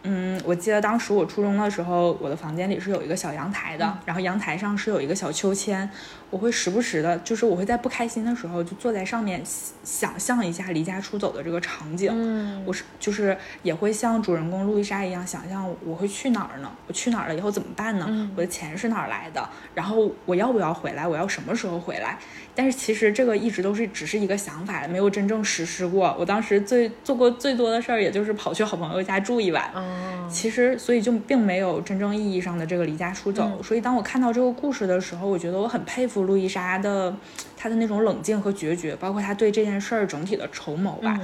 [0.07, 5.89] 嗯，我记得当时我初中的时候，我的房间里是有一个小阳台的，然后阳台上是有一个小秋千。
[6.35, 9.41] 我会时不时的，就是我会在不开心的时候，就坐在上面
[9.85, 12.11] 想象一下离家出走的这个场景。
[12.13, 16.69] 嗯，我是就是也会像主人公路易莎一样，想象我会去哪儿呢？
[16.89, 18.33] 我去哪儿了以后怎么办呢？
[18.35, 19.49] 我的钱是哪儿来的？
[19.77, 21.07] 然后我要不要回来？
[21.07, 22.19] 我要什么时候回来？
[22.53, 26.17] 但是其实这个一直都是只是一个想法，没有真正实施过。
[26.19, 29.71] 我当时最做过最多的事儿，也就是跑去好朋友家住一晚。
[29.77, 33.63] 嗯，其实所以就并没有真正意义上的这个离家出走。
[33.63, 36.24] 所以当我看到这个故事的时候，我觉得我很佩服。
[36.25, 37.15] 路易莎的，
[37.57, 41.19] 她的那种冷静和决绝，包括她对这件事儿整体的筹谋吧，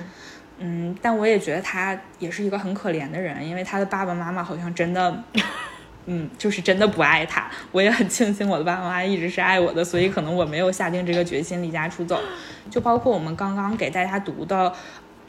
[0.58, 5.22] 嗯，但我也觉得她也是一个很可怜的人，因为她的爸爸妈妈好像真的，
[6.06, 7.50] 嗯，就是真的不爱她。
[7.72, 12.20] 我也很庆幸我的爸爸妈妈一直是爱我的，所以可能我没有下定这个决心离家出走。
[12.70, 14.72] 就包括我们刚刚给大家读的。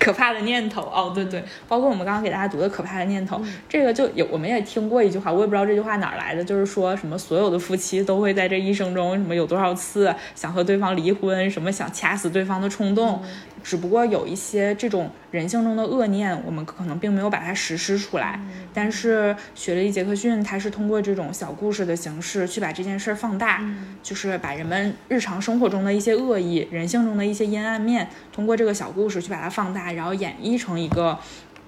[0.01, 0.81] 可怕的念头。
[0.81, 13.21] 哦，对对，包括我们刚刚给大家读的可怕的念头，这个就有我们也听过一句话，我也不知道这句话哪来的，就是说什么所有的夫妻都会在这一生中什么有多少次想和对方离婚，什么想掐死对方的冲动。
[13.63, 18.39] 只不过有一些这种人性中的恶念，我们可能并没有把它实施出来。
[18.73, 23.63] 但是雪莉·杰克逊他是通过这种小故事的形式去把这件事儿放大，
[24.01, 31.17] 就是把人们日常生活中的一些恶意、人性中的一些阴暗面，通过这个小故事去把它放大，然后演绎成一个，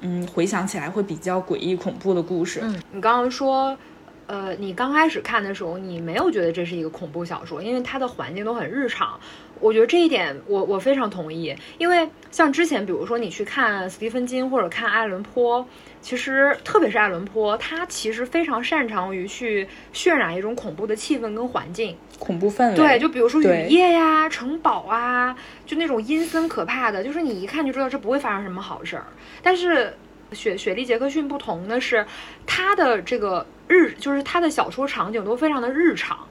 [0.01, 2.59] 嗯，回想起来会比较诡异恐怖的故事。
[2.63, 3.77] 嗯，你刚刚说。
[4.25, 9.19] 呃，你刚开始看的时候，你没有觉得这是一个恐怖小说，因为它的环境都很日常。
[9.59, 11.55] 我觉得这一点，我我非常同意。
[11.77, 15.65] 因为像之前，比如说你去看斯蒂芬金或者看爱伦坡，
[16.01, 22.75] 其实特别是爱伦坡，他其实非常擅长于去渲染一种恐怖的气氛跟环境，恐怖氛围。
[22.75, 25.35] 对，就比如说雨夜呀、城堡啊，
[25.65, 29.05] 就那种阴森可怕的，就是你一看就知道这不会发生什么好事儿。
[29.41, 29.93] 但是
[30.33, 32.05] 雪雪莉·杰克逊不同的是，
[32.45, 33.45] 他的这个。
[33.69, 36.27] 日就是他的小说场景都非常的日常，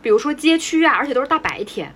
[0.00, 1.92] 比如说街区啊，而且都是大白天，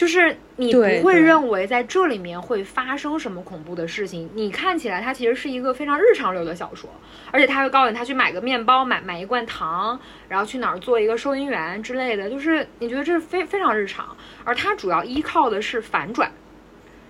[0.00, 4.30] 就是你不会认为在这里面会发生什么恐怖的事情。
[4.32, 6.88] 你看起来它其实是一个非常日常流的小说，
[7.30, 14.16] 而且他会告诉你他去买个面包，买买一罐糖，然后去哪儿做一个收银员之类的，就是你觉得这是非非常日常。
[14.42, 16.32] 而它主要依靠的是反转，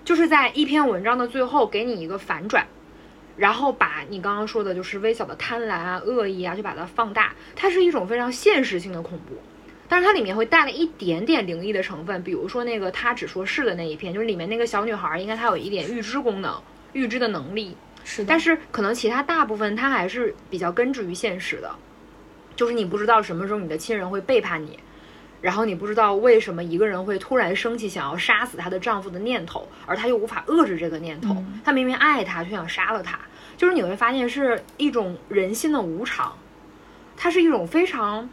[0.05, 2.67] 就是在一篇文章的最后给你一个反转。
[3.37, 7.33] 然后把你刚刚说的，就是微小的贪婪啊、恶意啊，就把它放大。
[7.55, 9.41] 它是一种非常现实性的恐怖，
[9.91, 17.77] 但是它里面会带了一点点灵异的成分，比如说那个他只说是的那一篇，就是里面那个小女孩，应该她有一点预知功能、预知的能力。
[18.05, 21.75] 是的，但是可能其他大部分它还是比较根植于现实的，
[22.55, 24.79] 就是你不知道什么时候你的亲人会背叛你，
[25.41, 33.19] 然后你不知道为什么一个人会突然升起想要杀死她的丈夫的念头，而她又无法遏制这个念头，她明明爱他却想杀了他，
[33.57, 36.39] 就是你会发现是一种人心的无常，
[37.17, 38.31] 它是一种非常。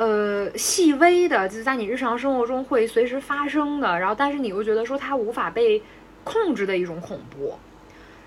[0.00, 5.82] 呃，细微的，就在你日常生活中会随时发生的，然后但是你又觉得说它无法被
[6.24, 7.58] 控制的一种恐怖。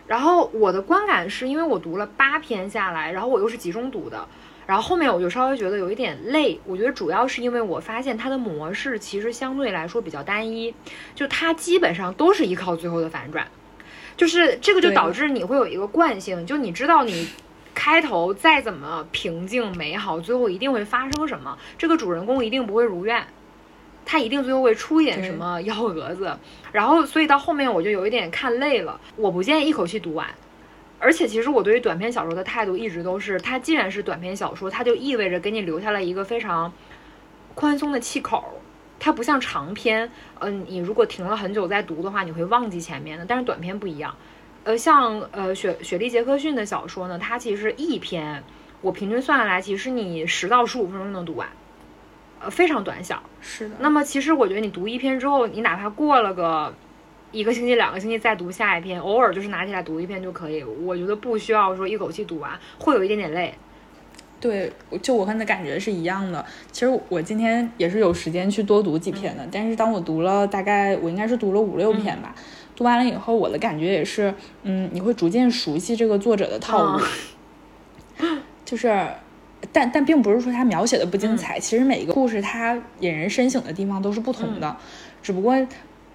[0.06, 4.28] 然后我的观感是因为我读了八篇下来，然后我又是集中读的，
[4.68, 6.60] 然后后面我就稍微觉得有一点累。
[6.68, 10.76] 我觉得主要是因为我发现它的模式其实相对来说比较单一，
[11.16, 13.48] 就它基本上都是依靠最后的反转，
[14.16, 17.30] 就是这个就导致你会有一个惯性，就你知道你。
[17.84, 21.58] 开头再怎么平静美好，最后一定会发生什么？
[21.78, 23.28] 这个主人公一定不会如愿，
[24.06, 26.40] 他一定最后会出一点什么幺蛾子。
[26.72, 28.98] 然后，所以到后面我就有一点看累了。
[29.18, 30.26] 我不建议一口气读完。
[30.98, 36.72] 而且，其实我对于短篇小说的态度一直都是，它既然是短篇小说，它就意味着给你留下了一个非常
[37.54, 38.62] 宽松的气口。
[38.98, 43.26] 它不像长篇，嗯，你如果停了很久再读的话，你会忘记前面的。
[43.26, 44.16] 但是短篇不一样。
[44.64, 48.42] 呃，像呃雪雪莉杰克逊的小说呢，它其实一篇，
[48.82, 51.48] 我平均算下来，其实你十到十五分钟能读完，
[52.40, 53.22] 呃，非常短小。
[53.42, 53.76] 是的。
[53.80, 56.74] 那么其实我觉得你读一篇之后，你哪怕过了个
[57.32, 60.64] 一个星期、两个星期再读下一篇，偶尔就是拿起来读一篇就可以。
[60.64, 63.54] 我觉得不需要说一口气读完，会有一点点累。
[64.40, 64.72] 对，
[65.02, 66.46] 就我跟你的感觉是一样的。
[66.72, 72.36] 其实我今天也是有时间去多读几篇的，但是当我读了大概，我应该是读了五六篇吧。
[72.76, 74.34] 读完了以后，我的感觉也是，
[74.64, 77.04] 嗯，你会逐渐熟悉这个作者的套路，
[78.66, 79.08] 就是，
[79.72, 84.76] 但但并不是说他描写的不精彩，其实每一个故事它引人深省的地方都是不同的，
[85.22, 85.56] 只不过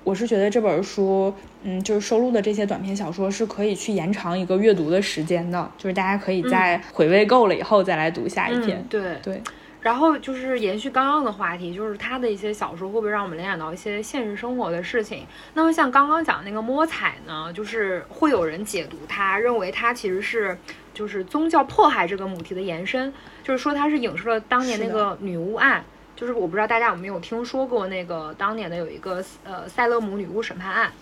[0.05, 9.17] 我是觉得这本书，嗯，就是收录的这些短篇小说是可以去延长一个阅读的时间的，就是大家可以在回味够了以后再来读下一篇，对。
[9.23, 9.43] 对。
[9.81, 15.27] 然后就是延续刚刚的话题，就是他的一些小说会不会让我们联想到一些现实生活的事情？
[15.55, 20.59] 那么像刚刚讲那个摸彩呢，就是会有人解读他，认为他其实是
[20.93, 23.13] 就是宗教迫害这个母题的延伸，
[23.45, 25.85] 就是说它是影射了当年那个女巫案，
[26.17, 30.93] 就是我不知道大家有没有听说过那个当年的有一个呃塞勒姆女巫审判案。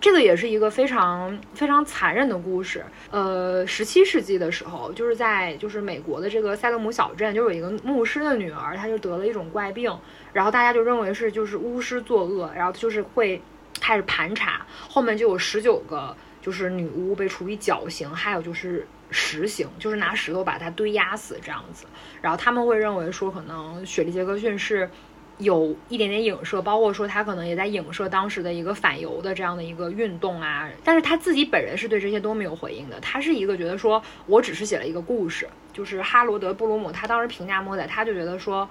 [0.00, 2.84] 这个也是一个非常非常残忍的故事。
[3.10, 9.90] 呃，十七世纪的时候，就是在就是美国的这个塞勒姆小镇，就有一个牧师的女儿，她就得了一种怪病，
[10.32, 13.40] 然后大家就认为是就是巫师作恶，然后就是会
[13.80, 21.86] 开始盘查，后面就有十九个就是女巫被处以绞刑，还有就是石刑，就是拿石头把她堆压死这样子。
[22.20, 24.90] 然后他们会认为说，可能雪莉杰克逊是。
[25.38, 30.68] 有一点点影射，包括说他可能也在影射当时的一个反犹的这样的一个运动啊。
[30.82, 32.98] 但是他自己本人是对这些都没有回应的。
[33.00, 35.48] 他是一个觉得说，我只是写了一个故事。
[35.72, 38.66] 就是哈罗德·布鲁姆，他当时评价莫仔，他就觉得说，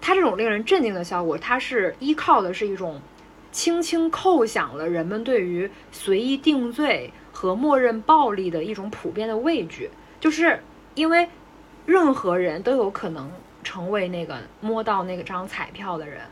[0.00, 3.00] 他这种令人震惊的效果，他是依靠的是一种
[3.50, 9.90] 轻轻叩响了人们对于随意定罪和默认暴力的一种普遍的畏惧，
[10.20, 10.60] 就是
[10.94, 11.28] 因为
[11.84, 13.28] 任何人都有可能。
[13.66, 16.22] 成为那个摸到那个张彩票的人，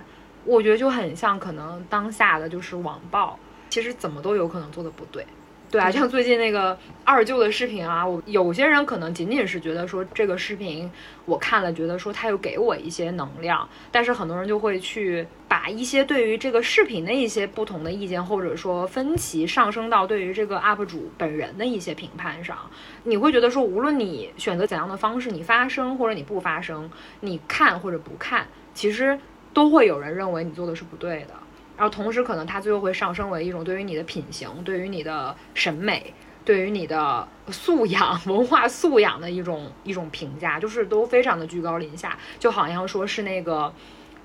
[0.44, 3.36] 我觉得就很像可能当下的就是网暴，
[3.68, 5.26] 其实怎么都有可能做的不对。
[5.74, 10.88] 对啊，像最近那个二舅的视频啊，我有些人可能仅仅是觉得说这个视频
[11.24, 22.56] 我看了，觉得说他又给我一些能量，但是很多人就会去把一些对于这个视频的一些不同的意见或者说分歧上升到对于这个 UP 主本人的一些评判上。
[23.02, 29.18] 你会觉得说，无论你选择怎样的方式，你发声或者你不发声，你看或者不看，其实
[29.52, 31.34] 都会有人认为你做的是不对的。
[31.76, 43.72] 然后同时，可能它最后会上升为一种对于你的品行、对于你的审美、对于你的素养、 文化素养的一种一种评价，就是都非常的居高临下，就好像说是那个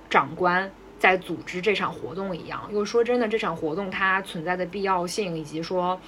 [0.10, 2.70] 长官在组织这场活动一样。
[2.72, 6.00] 又说真的，这场活动它存在的必要性，以及说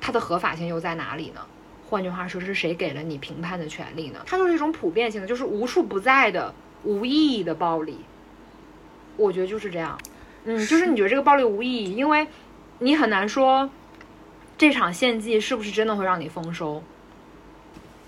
[0.00, 1.40] 它的合法性又在哪里呢？
[1.88, 4.20] 换句话说，是谁给了你评判的权利呢？
[4.26, 6.52] 它就是一种普遍性的，就是无处不在的
[6.82, 7.98] 无意义的暴力。
[9.18, 9.98] 我觉得就是这样。
[10.44, 12.26] 嗯，就是你觉得这个暴力无意义，因为
[12.78, 13.70] 你很难说
[14.58, 16.82] 这场献祭是不是真的会让你丰收。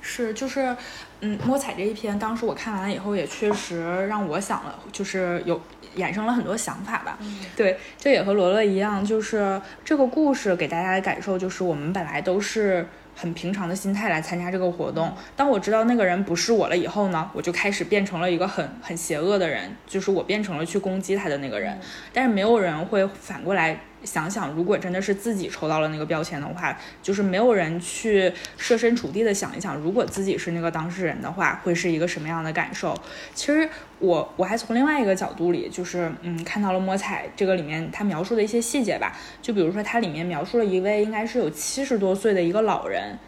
[0.00, 0.76] 是，就是，
[1.20, 5.58] 嗯，摸彩这一篇，当时我看完了以后，也确实让我想了，就是有
[5.96, 7.18] 衍生了很多想法吧。
[7.56, 15.12] 对，这也和罗罗一样，就是这个故事给大家的感受，就是我们本来都是很平常的心态来参加这个活动。
[15.36, 21.78] 当我知道那个人不是我了以后呢，我就开始变成了一个很很邪恶的人，就是我变成了去攻击他的那个人。
[22.12, 23.80] 但是没有人会反过来。
[24.04, 32.94] 想想，如果真的是自己抽到了那个标签的话，就是没有人去设身处地的想一想，如果自己是那个当事人的话，会是一个什么样的感受？
[33.34, 39.16] 其实我我还从另外一个角度里，就是嗯，看到了摸彩这个里面他描述的一些细节吧。
[39.40, 43.18] 就比如说，它里面描述了一位应该是有七十多岁的一个老人。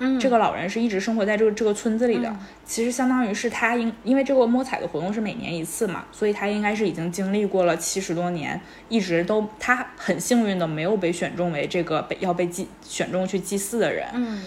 [0.00, 2.34] 嗯，这个老人是一直生活在这个这个村子里的，
[2.64, 14.06] 其实相当于是他因因为这个摸彩的活动是每年一次嘛，所以他应该是已经经历过了七十多年，一直都他很幸运的没有被选中为这个被要被祭选中去祭祀的人。
[14.14, 14.40] 嗯，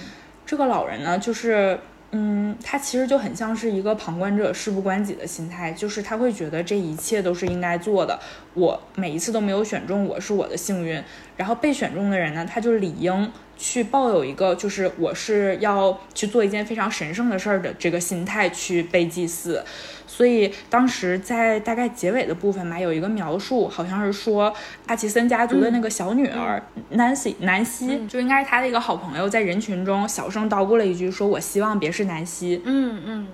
[0.46, 1.78] 这个老人呢，就是
[2.12, 8.18] 嗯，他其实就很像是一个旁观者事不关己的心态，就是他会觉得这一切都是应该做的，
[8.54, 11.04] 我每一次都没有选中我是我的幸运，
[11.36, 13.30] 然后被选中的人呢，他就理应。
[13.62, 19.64] 去抱有一个就是我是要去做一件非常神圣的事儿的这个心态去被祭祀，
[20.08, 24.52] 所以当时在大概结尾的部分吧，有一个描述，好像是说
[24.88, 26.62] 阿奇森家族的那个小女儿
[26.96, 32.64] Nancy 南希，就应该是他的一个好朋友，在人群中小声叨咕了一句，说我希望别是南希。
[32.66, 33.28] 嗯嗯。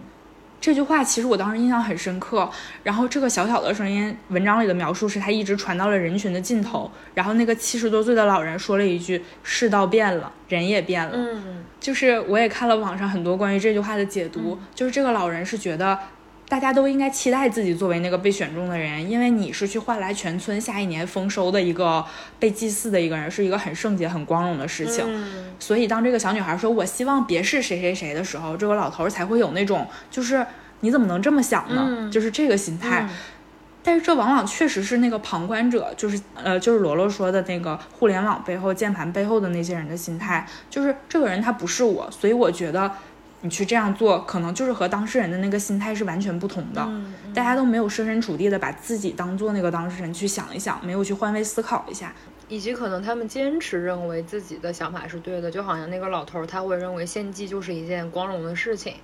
[0.60, 2.50] 这句话其实我当时印象很深刻，
[2.84, 15.98] 然后这个小小的声音，文章里的描述是他一直传到了人群的尽头，然后那个七十多岁的老人说了一句：“世道变了，人也变了。”嗯，就是我也看了网上很多关于这句话的解读，就是这个老人是觉得。
[16.50, 22.06] 大家都应该期待自己作为那个被选中的人，因为你是去换来全村下一年丰收的一个
[22.40, 25.06] 被祭祀的一个人，是一个很圣洁、很光荣的事情。
[25.60, 30.46] 所以，当这个小女孩说“我希望别是谁谁谁”的时候，这个老头才会有那种就是
[30.80, 32.10] 你怎么能这么想呢？
[32.10, 33.10] 就是这个心态。
[33.84, 42.90] 但是，这往往确实是那个旁观者，就是呃，就是罗罗说的那个互联网背后、键盘背后的那些人的心态，就是这个人他不是我，所以我觉得。
[43.42, 46.88] 你去这样做，可能就是和当事人的那个心态是完全不同的。
[47.34, 52.14] 大家都没有设身处地的把自己当做那个当事人去想一想，没有去换位思考一下，
[52.50, 58.96] 以及可能他们坚持认为自己的想法是对的，就好像那个老头他会认为献祭就是一件光荣的事情。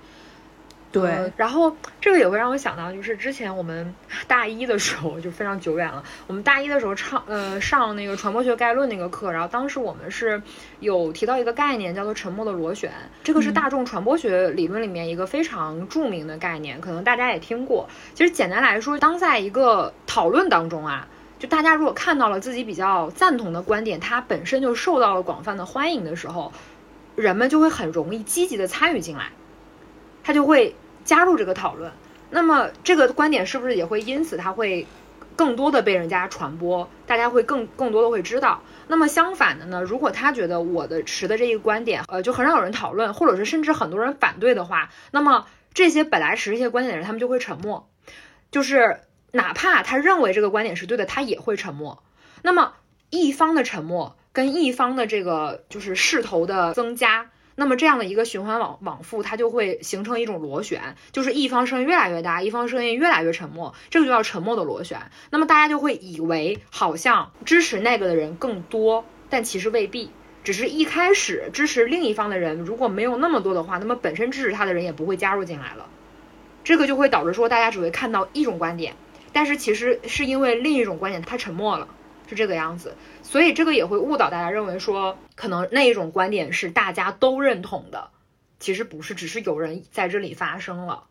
[1.00, 3.92] 对，然后这个也会让我想到，就是之前我们
[4.28, 6.04] 大一的时候 就非常久远了。
[6.28, 10.40] 我们大一的时候唱呃上那个传播学概论那个课，然后当时我们是
[10.78, 12.92] 有提到一个概念叫做沉默的螺旋，
[13.24, 17.88] 这个是大众传播学理论里面一个非常著名的概念，可能大家也听过。
[18.14, 21.08] 其实简单来说，当在一个讨论当中啊，
[21.40, 26.52] 就大家如果看到了自己比较赞同的观点，它本身就受到了广泛的欢迎的时候，
[27.16, 29.32] 人们就会很容易积极的参与进来，
[30.22, 30.76] 他就会。
[31.04, 31.92] 加入这个讨论，
[32.30, 34.86] 那么这个观点是不是也会因此它会
[35.36, 36.88] 更多的被人家传播？
[37.06, 38.62] 大家会更更多的会知道。
[38.88, 39.82] 那么相反的呢？
[39.82, 47.88] 如果他觉得我的持的这一个观点，呃，就很少有人讨论，或者是甚至很多人反对的话，那么这些本来持这些观点的人，他们就会沉默。
[48.50, 49.00] 就是
[49.32, 52.02] 哪怕他认为这个观点是对的，他也会沉默。
[52.42, 52.74] 那么
[53.10, 57.30] 一方的沉默跟一方的这个就是势头的增加。
[57.56, 64.98] 那么这样的一个循环往往复，它就会形成一种螺旋，就是一方声音越来越大，一方声音越来越沉默，这个就叫沉默的螺旋。
[65.30, 70.10] 那么大家就会以为好像支持那个的人更多，但其实未必，
[70.42, 75.86] 只是一开始支持另一方的人如果没有那么多的话，那么本身支持他的人也不会加入进来了，
[76.64, 78.96] 这个就会导致说大家只会看到一种观点，
[79.32, 81.86] 但是其实是因为另一种观点他沉默了。
[82.26, 88.08] 是这个样子，所以这个也会误导大家认为说，可能那一种观点是大家都认同的，
[88.58, 91.04] 其实不是，只是有人在这里发声了。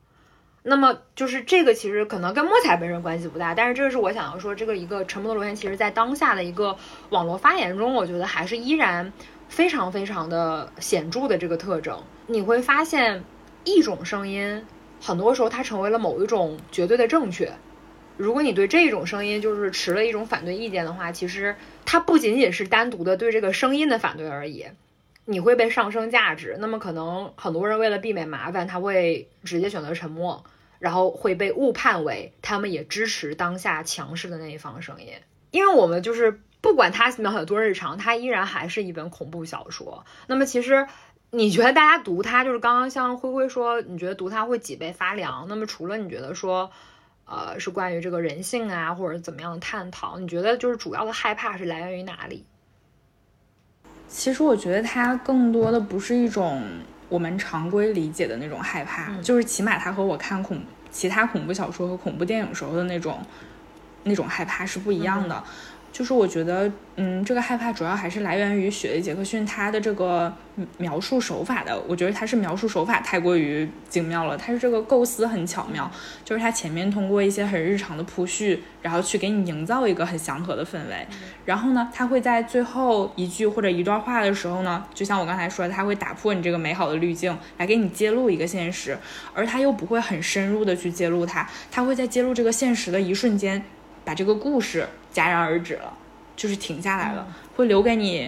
[0.65, 6.77] 那么就是这个其实可能跟摸彩本身关系不大，但是这个是我想要说，这个一个沉默的螺旋，其实在当下的一个
[7.09, 9.11] 网络发言中，我觉得还是依然
[9.49, 12.01] 非常非常的显著的这个特征。
[12.27, 13.25] 你会发现，
[13.65, 14.65] 一种声音，
[15.01, 17.51] 很多时候它成为了某一种绝对的正确。
[18.15, 24.67] 如果你对这种声音就是持了一种反对意见的话，其实它不仅仅是单独的对这个声音的反对而已，
[25.25, 26.55] 你会被上升价值。
[26.59, 30.43] 那么可能很多人为了避免麻烦，他会直接选择沉默，
[30.77, 35.07] 然后会被误判为他们也支持当下强势的那一方声音。
[35.49, 40.05] 因为我们就是不管它描写多日常，它依然还是一本恐怖小说。
[40.27, 40.85] 那么其实
[41.31, 45.47] 你觉得大家读它，就是刚刚像灰灰说，你觉得读它会脊背发凉。
[45.49, 46.71] 那么除了你觉得说。
[47.33, 50.19] 呃，是关于这个人性啊，或者怎么样的探讨？
[50.19, 52.45] 你觉得就是主要的害怕是来源于哪里？
[54.07, 56.61] 其实我觉得它更多的不是一种
[57.09, 60.61] 我们常规理解的那种害怕，就是起码它和我看恐
[60.91, 63.19] 其他恐怖小说和恐怖电影时候的那种
[64.03, 65.43] 那种害怕是不一样的。
[65.93, 70.33] 就是我觉得，嗯，这个害怕主要还是来源于雪莉·杰克逊他的这个
[70.79, 71.79] 描述手法的。
[71.87, 75.89] 我觉得他是描述手法太过于精妙了，他是这个构思很巧妙，
[76.25, 81.05] 就是他前面通过一些很日常的铺叙，然后去给你营造一个很祥和的氛围。
[81.45, 88.97] 然后呢，他会在最后一句或者一段话的时候呢，就像我刚才说的，他会打破你这个美好的滤镜，来给你揭露一个现实，
[89.31, 93.63] 而他又不会很深入的去揭露它，他会在揭露这个现实的一瞬间，
[94.03, 94.87] 把这个故事。
[95.13, 95.93] 戛然而止了，
[96.35, 98.27] 就是停下来了，会留给你，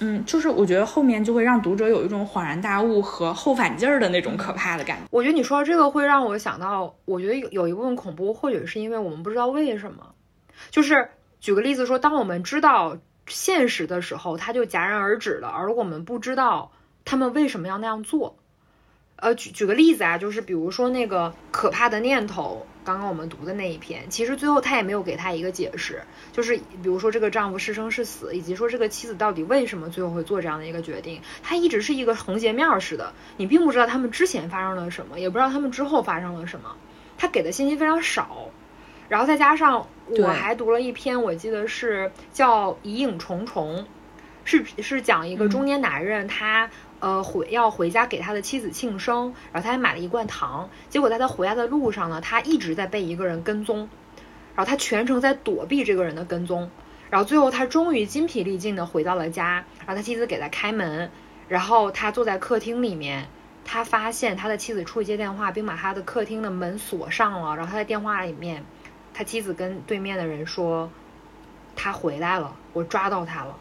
[0.00, 5.02] 嗯，就是我觉得后面就会让读者有一种恍然大悟和后反劲儿的那种可怕的感觉。
[5.10, 10.14] 我觉得你说这个会让我想到，我觉得有有一部分恐怖，或许是因为我们不知道为什么。
[10.70, 11.10] 就是
[11.40, 12.96] 举个例子说，当我们知道
[13.26, 16.72] 现实的时候，它就戛然而止了，而我们不知道
[17.04, 18.36] 他们为什么要那样做。
[19.16, 22.66] 呃，举举个例子啊，就是比如说那个可怕的念头。
[22.84, 26.02] 刚刚我们读的那一篇，其实最后他也没有给他一个解释，
[26.32, 36.76] 就是比如说这个丈夫是生是死，以及说这个妻子到底为什么最后会做这样的一个决定，他一直是一个横截面似的，你并不知道他们之前发生了什么，也不知道他们之后发生了什么，
[37.16, 38.50] 他给的信息非常少，
[39.08, 39.88] 然后再加上
[40.18, 43.78] 我还读了一篇，我记得是叫《疑影重重》，
[44.44, 46.68] 是是讲一个中年男人他。
[47.04, 50.70] 呃，回要回家给他的妻子庆生，然后他还买了一罐糖。
[50.88, 53.90] 结果在他回家的路上呢，他一直在被一个人跟踪，
[54.54, 56.70] 然后他全程在躲避这个人的跟踪。
[57.10, 61.10] 然后最后他终于筋疲力尽的回到了家，然后他妻子给他开门，
[61.46, 63.28] 然后他坐在客厅里面，
[63.66, 67.54] 他发现他的妻子出去接电话，并把他的客厅的门锁上了。
[67.54, 68.64] 然后他在电话里面，
[69.12, 70.90] 他妻子跟对面的人说
[71.76, 73.58] ：“他回来了，我抓到他了。”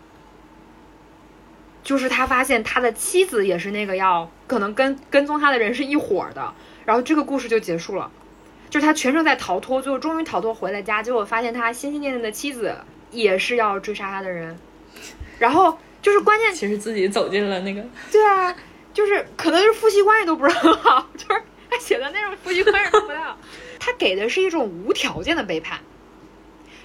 [1.83, 6.53] 就是他发现他的妻子也是那个要可能跟跟踪他的人是一伙的，
[6.85, 8.09] 然后这个故事就结束了。
[8.69, 12.75] 就是他全程在逃脱，最后终于逃脱回了家，结果发现他心心念念的妻子
[13.11, 14.57] 也是要追杀他的人。
[15.37, 17.83] 然后就是关键，其实自己走进了那个。
[18.11, 18.55] 对啊，
[18.93, 23.37] 就是可能是夫妻关系都不是很好，就是他写的那种夫妻关系都不太好。
[23.77, 25.79] 他给的是一种无条件的背叛。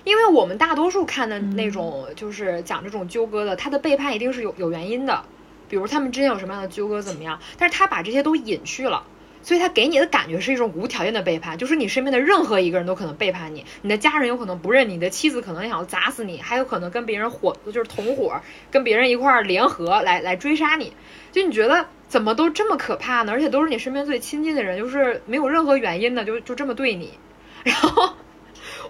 [0.08, 5.22] 因为我们大多数看的那种，就是讲这种纠葛的，他的背叛一定是有有原因的，
[5.68, 9.04] 比如他们之间有什么样的纠葛怎么样，但是他把这些都隐去了，
[9.42, 18.40] 所以他给你的感觉是一种无条件的背叛，就是你身边的任何一个人都可能背叛你，你的家人有可能不认你，你的妻子可能想要砸死你，还有可能跟别人伙就是同伙，
[18.70, 20.94] 跟别人一块儿联合来来追杀你，
[21.32, 23.32] 就你觉得怎么都这么可怕呢？
[23.32, 27.10] 而且都是你身边最亲近的人，就是没有任何原因的就就这么对你，
[27.62, 28.14] 然后。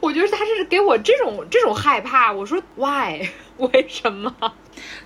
[0.01, 2.33] 我觉得他是给我这种这种害怕。
[2.33, 3.21] 我说 why
[3.59, 4.33] 为什么？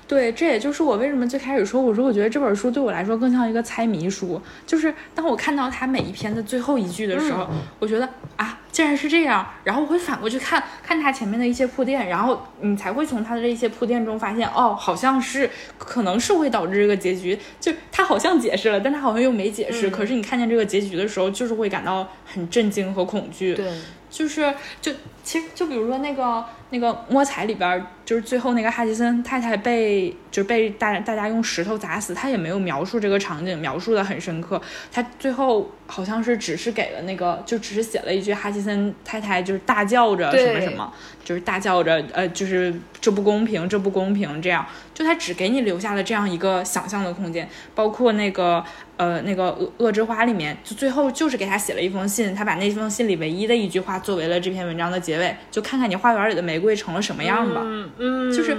[0.06, 4.38] 对，这也就是我为什么最开始说，我说我觉得这本书对我来说更像一个猜谜书。
[4.66, 9.46] 就是当我看到他每一篇的最后一句的时候，我觉得啊，竟然是这样。
[9.64, 17.38] 然后我会反过去看看他前面的一些铺垫，然后你才会从他的这些铺垫中发现，哦，好像是可能是会导致这个结局。
[17.58, 19.88] 就他好像解释了，但他好像又没解释。
[19.88, 23.54] 可是你看见这个结局的时候，就是会感到很震惊和恐惧。
[23.54, 23.72] 对。
[24.12, 24.92] 就是，就
[25.22, 34.60] 其实就比如说那个那个摸彩里边，就是最后那个哈吉森太太被就被大大家用石头砸死，他也没有描述这个场景，描述的很深刻。
[34.90, 40.92] 他最后好像是只是给了那个，就只是写了一句哈吉森太太就是大叫着什么什么，
[41.24, 48.64] 就是大叫着呃，就是这不公平，这不公平，这样就他只给你留下了这样一个想象的空间，包括那个。
[48.98, 57.60] 呃，那个《恶恶之花》里面，就最后就是给他写了一封信，他把那封信里唯一的一句话作为了这篇文章的结尾，就看看你花园里的玫瑰成了什么样吧。
[57.64, 58.56] 嗯嗯，就是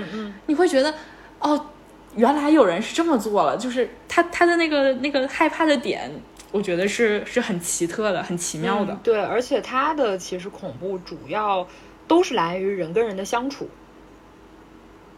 [0.48, 0.94] 你会觉得，
[1.40, 1.70] 哦，
[2.16, 6.12] 原来有人是这么做了，就是他他的那个那个害怕的点，
[6.52, 9.00] 我觉得是是很奇特的，很奇妙的。
[9.04, 11.68] 对，而且他的其实恐怖主要
[12.08, 13.70] 都是来源于人跟人的相处，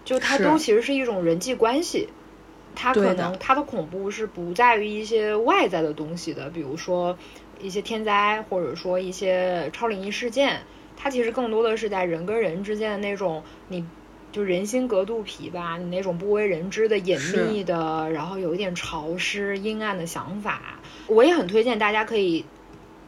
[0.05, 2.09] 就它都其实是一种人际关系。
[2.77, 7.17] 它可能它的恐怖是不在于一些外在的东西的，比如说
[7.59, 10.59] 一些天灾，或者说一些超灵异事件。
[10.95, 13.85] 它其实更多的是在人跟人之间的那种，你
[14.31, 20.79] 就人心隔肚皮吧，你那种不为人知的隐秘的，然后有一点潮湿阴暗的想法。
[21.07, 22.43] 我也很推荐大家可以，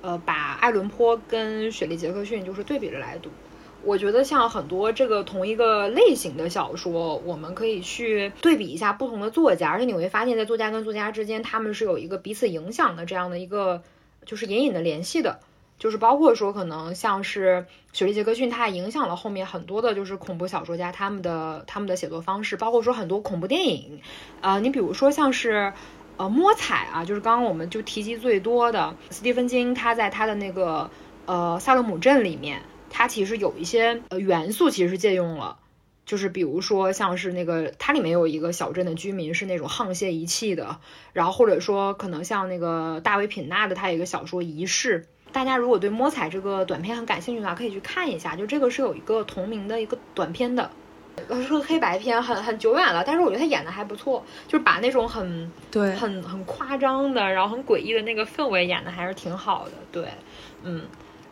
[0.02, 3.30] 呃，把艾伦坡跟雪莉杰克逊就是对比着来读。
[3.84, 13.84] 我觉得像很多这个同一个类型的小说，我们可以去对比一下不同的作家，而且你会发现在作家跟作家之间，他们是有一个彼此影响的这样的一个，
[14.26, 15.40] 就是隐隐的联系的，
[15.80, 24.02] 就是包括说可能像是雪莉杰克逊，他影响了后面很多的，就是恐怖小说家他们的他们的写作方式，包括说很多恐怖电影，
[24.42, 25.74] 啊，你比如说像是
[26.18, 30.90] 呃摸彩啊，就是刚刚我们就提及最多的斯蒂芬金，他在他的那个
[31.26, 32.62] 呃萨勒姆镇里面。
[32.90, 35.58] 他其实有一些呃元素，其实借用了
[36.06, 40.80] 就是比如说像是那个它里面有一个小镇的居民是那种沆瀣一气的，
[41.12, 45.02] 然后或者说可能像那个大卫品纳的他有一个小说《仪式》，
[45.32, 50.70] 大家如果对摸彩这个短片很感兴趣的话，可以去看一下，就这个是有一个同名的一个短片的。
[51.28, 55.92] 呃，是个黑白片，很很久远了，但是我觉得他演的还不错，就是把那种很对。
[55.96, 60.08] 很很夸张的，然后很诡异的那个氛围演的还是挺好的，对，
[60.62, 60.84] 嗯，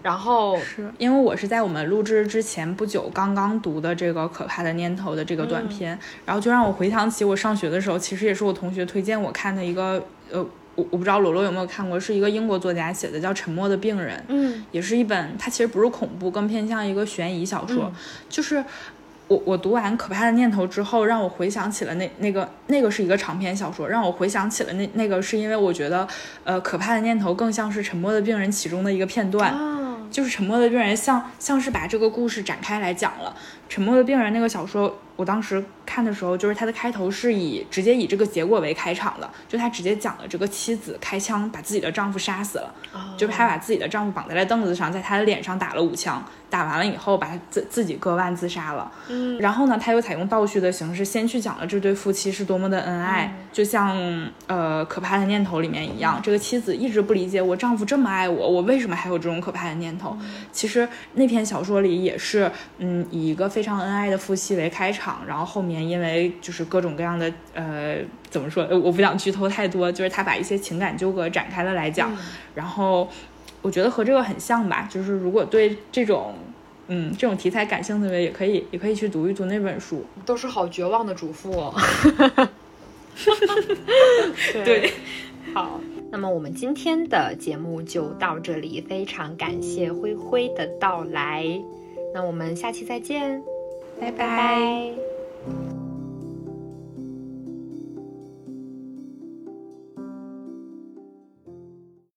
[0.01, 10.43] 然后是因为我是在我们录制之前不久刚刚读的这个《可怕的念头》的这个短片，然后就让我回想起我上学的时候，其实也是我同学推荐我看的一个，呃，
[10.75, 17.93] 我我不知道罗罗有没有看过，是一个英国作家写的，叫《沉默的病人》，嗯，也是一本，它其实不是恐怖，更偏向一个悬疑小说，嗯
[18.29, 18.63] 就是。
[19.27, 26.07] 我我读完《可怕的念头》之后，让我回想起了那那个那个是一个长篇小说，让我回想起了那那个是因为我觉得，
[26.43, 33.35] 呃，《可怕的念头》更像是《沉默的病人》其中的一个片段，啊，就是《沉默的病人》像像是把这个故事展开来讲了。
[33.67, 42.73] 《沉默的病人》那个小说，我当时看的时候，就是它的开头是以直接以这个结果为开场的，就他直接讲了这个妻子开枪把自己的丈夫杀死了，
[43.17, 48.91] 就是他把自己的丈夫绑在了凳子上，在他的脸上打了五枪，打完了以后把他自自己割腕自杀了。
[49.09, 53.95] 嗯，然后呢，他又采用倒叙的形式，先去讲了这对夫妻是多么的恩爱，就像
[54.47, 60.17] 呃《可怕的念头》里面一样，这个妻子一直不理解我丈夫这么爱我，我为什么还有这种可怕的念头？
[60.51, 67.99] 其实那篇小说里也是，嗯，以一个非常恩爱的夫妻为开场，然后后面因为就是各种各样的呃，
[68.29, 68.65] 怎么说？
[68.65, 72.11] 呃我不想剧透太多，就是他把一些情感纠葛展开了来讲，
[72.53, 73.09] 然后
[73.61, 76.35] 我觉得和这个很像吧，就是如果对这种。
[76.87, 80.05] 嗯，这种题材感兴趣的也可以，也可以去读一读那本书。
[80.23, 81.73] 都是好绝望的主妇哦。
[84.63, 84.93] 对，
[85.51, 85.81] 好，
[86.11, 91.43] 那么我们今天的节目就到这里，非常感谢灰灰的到来，
[92.15, 93.43] 那我们下期再见。
[93.99, 95.84] 拜拜。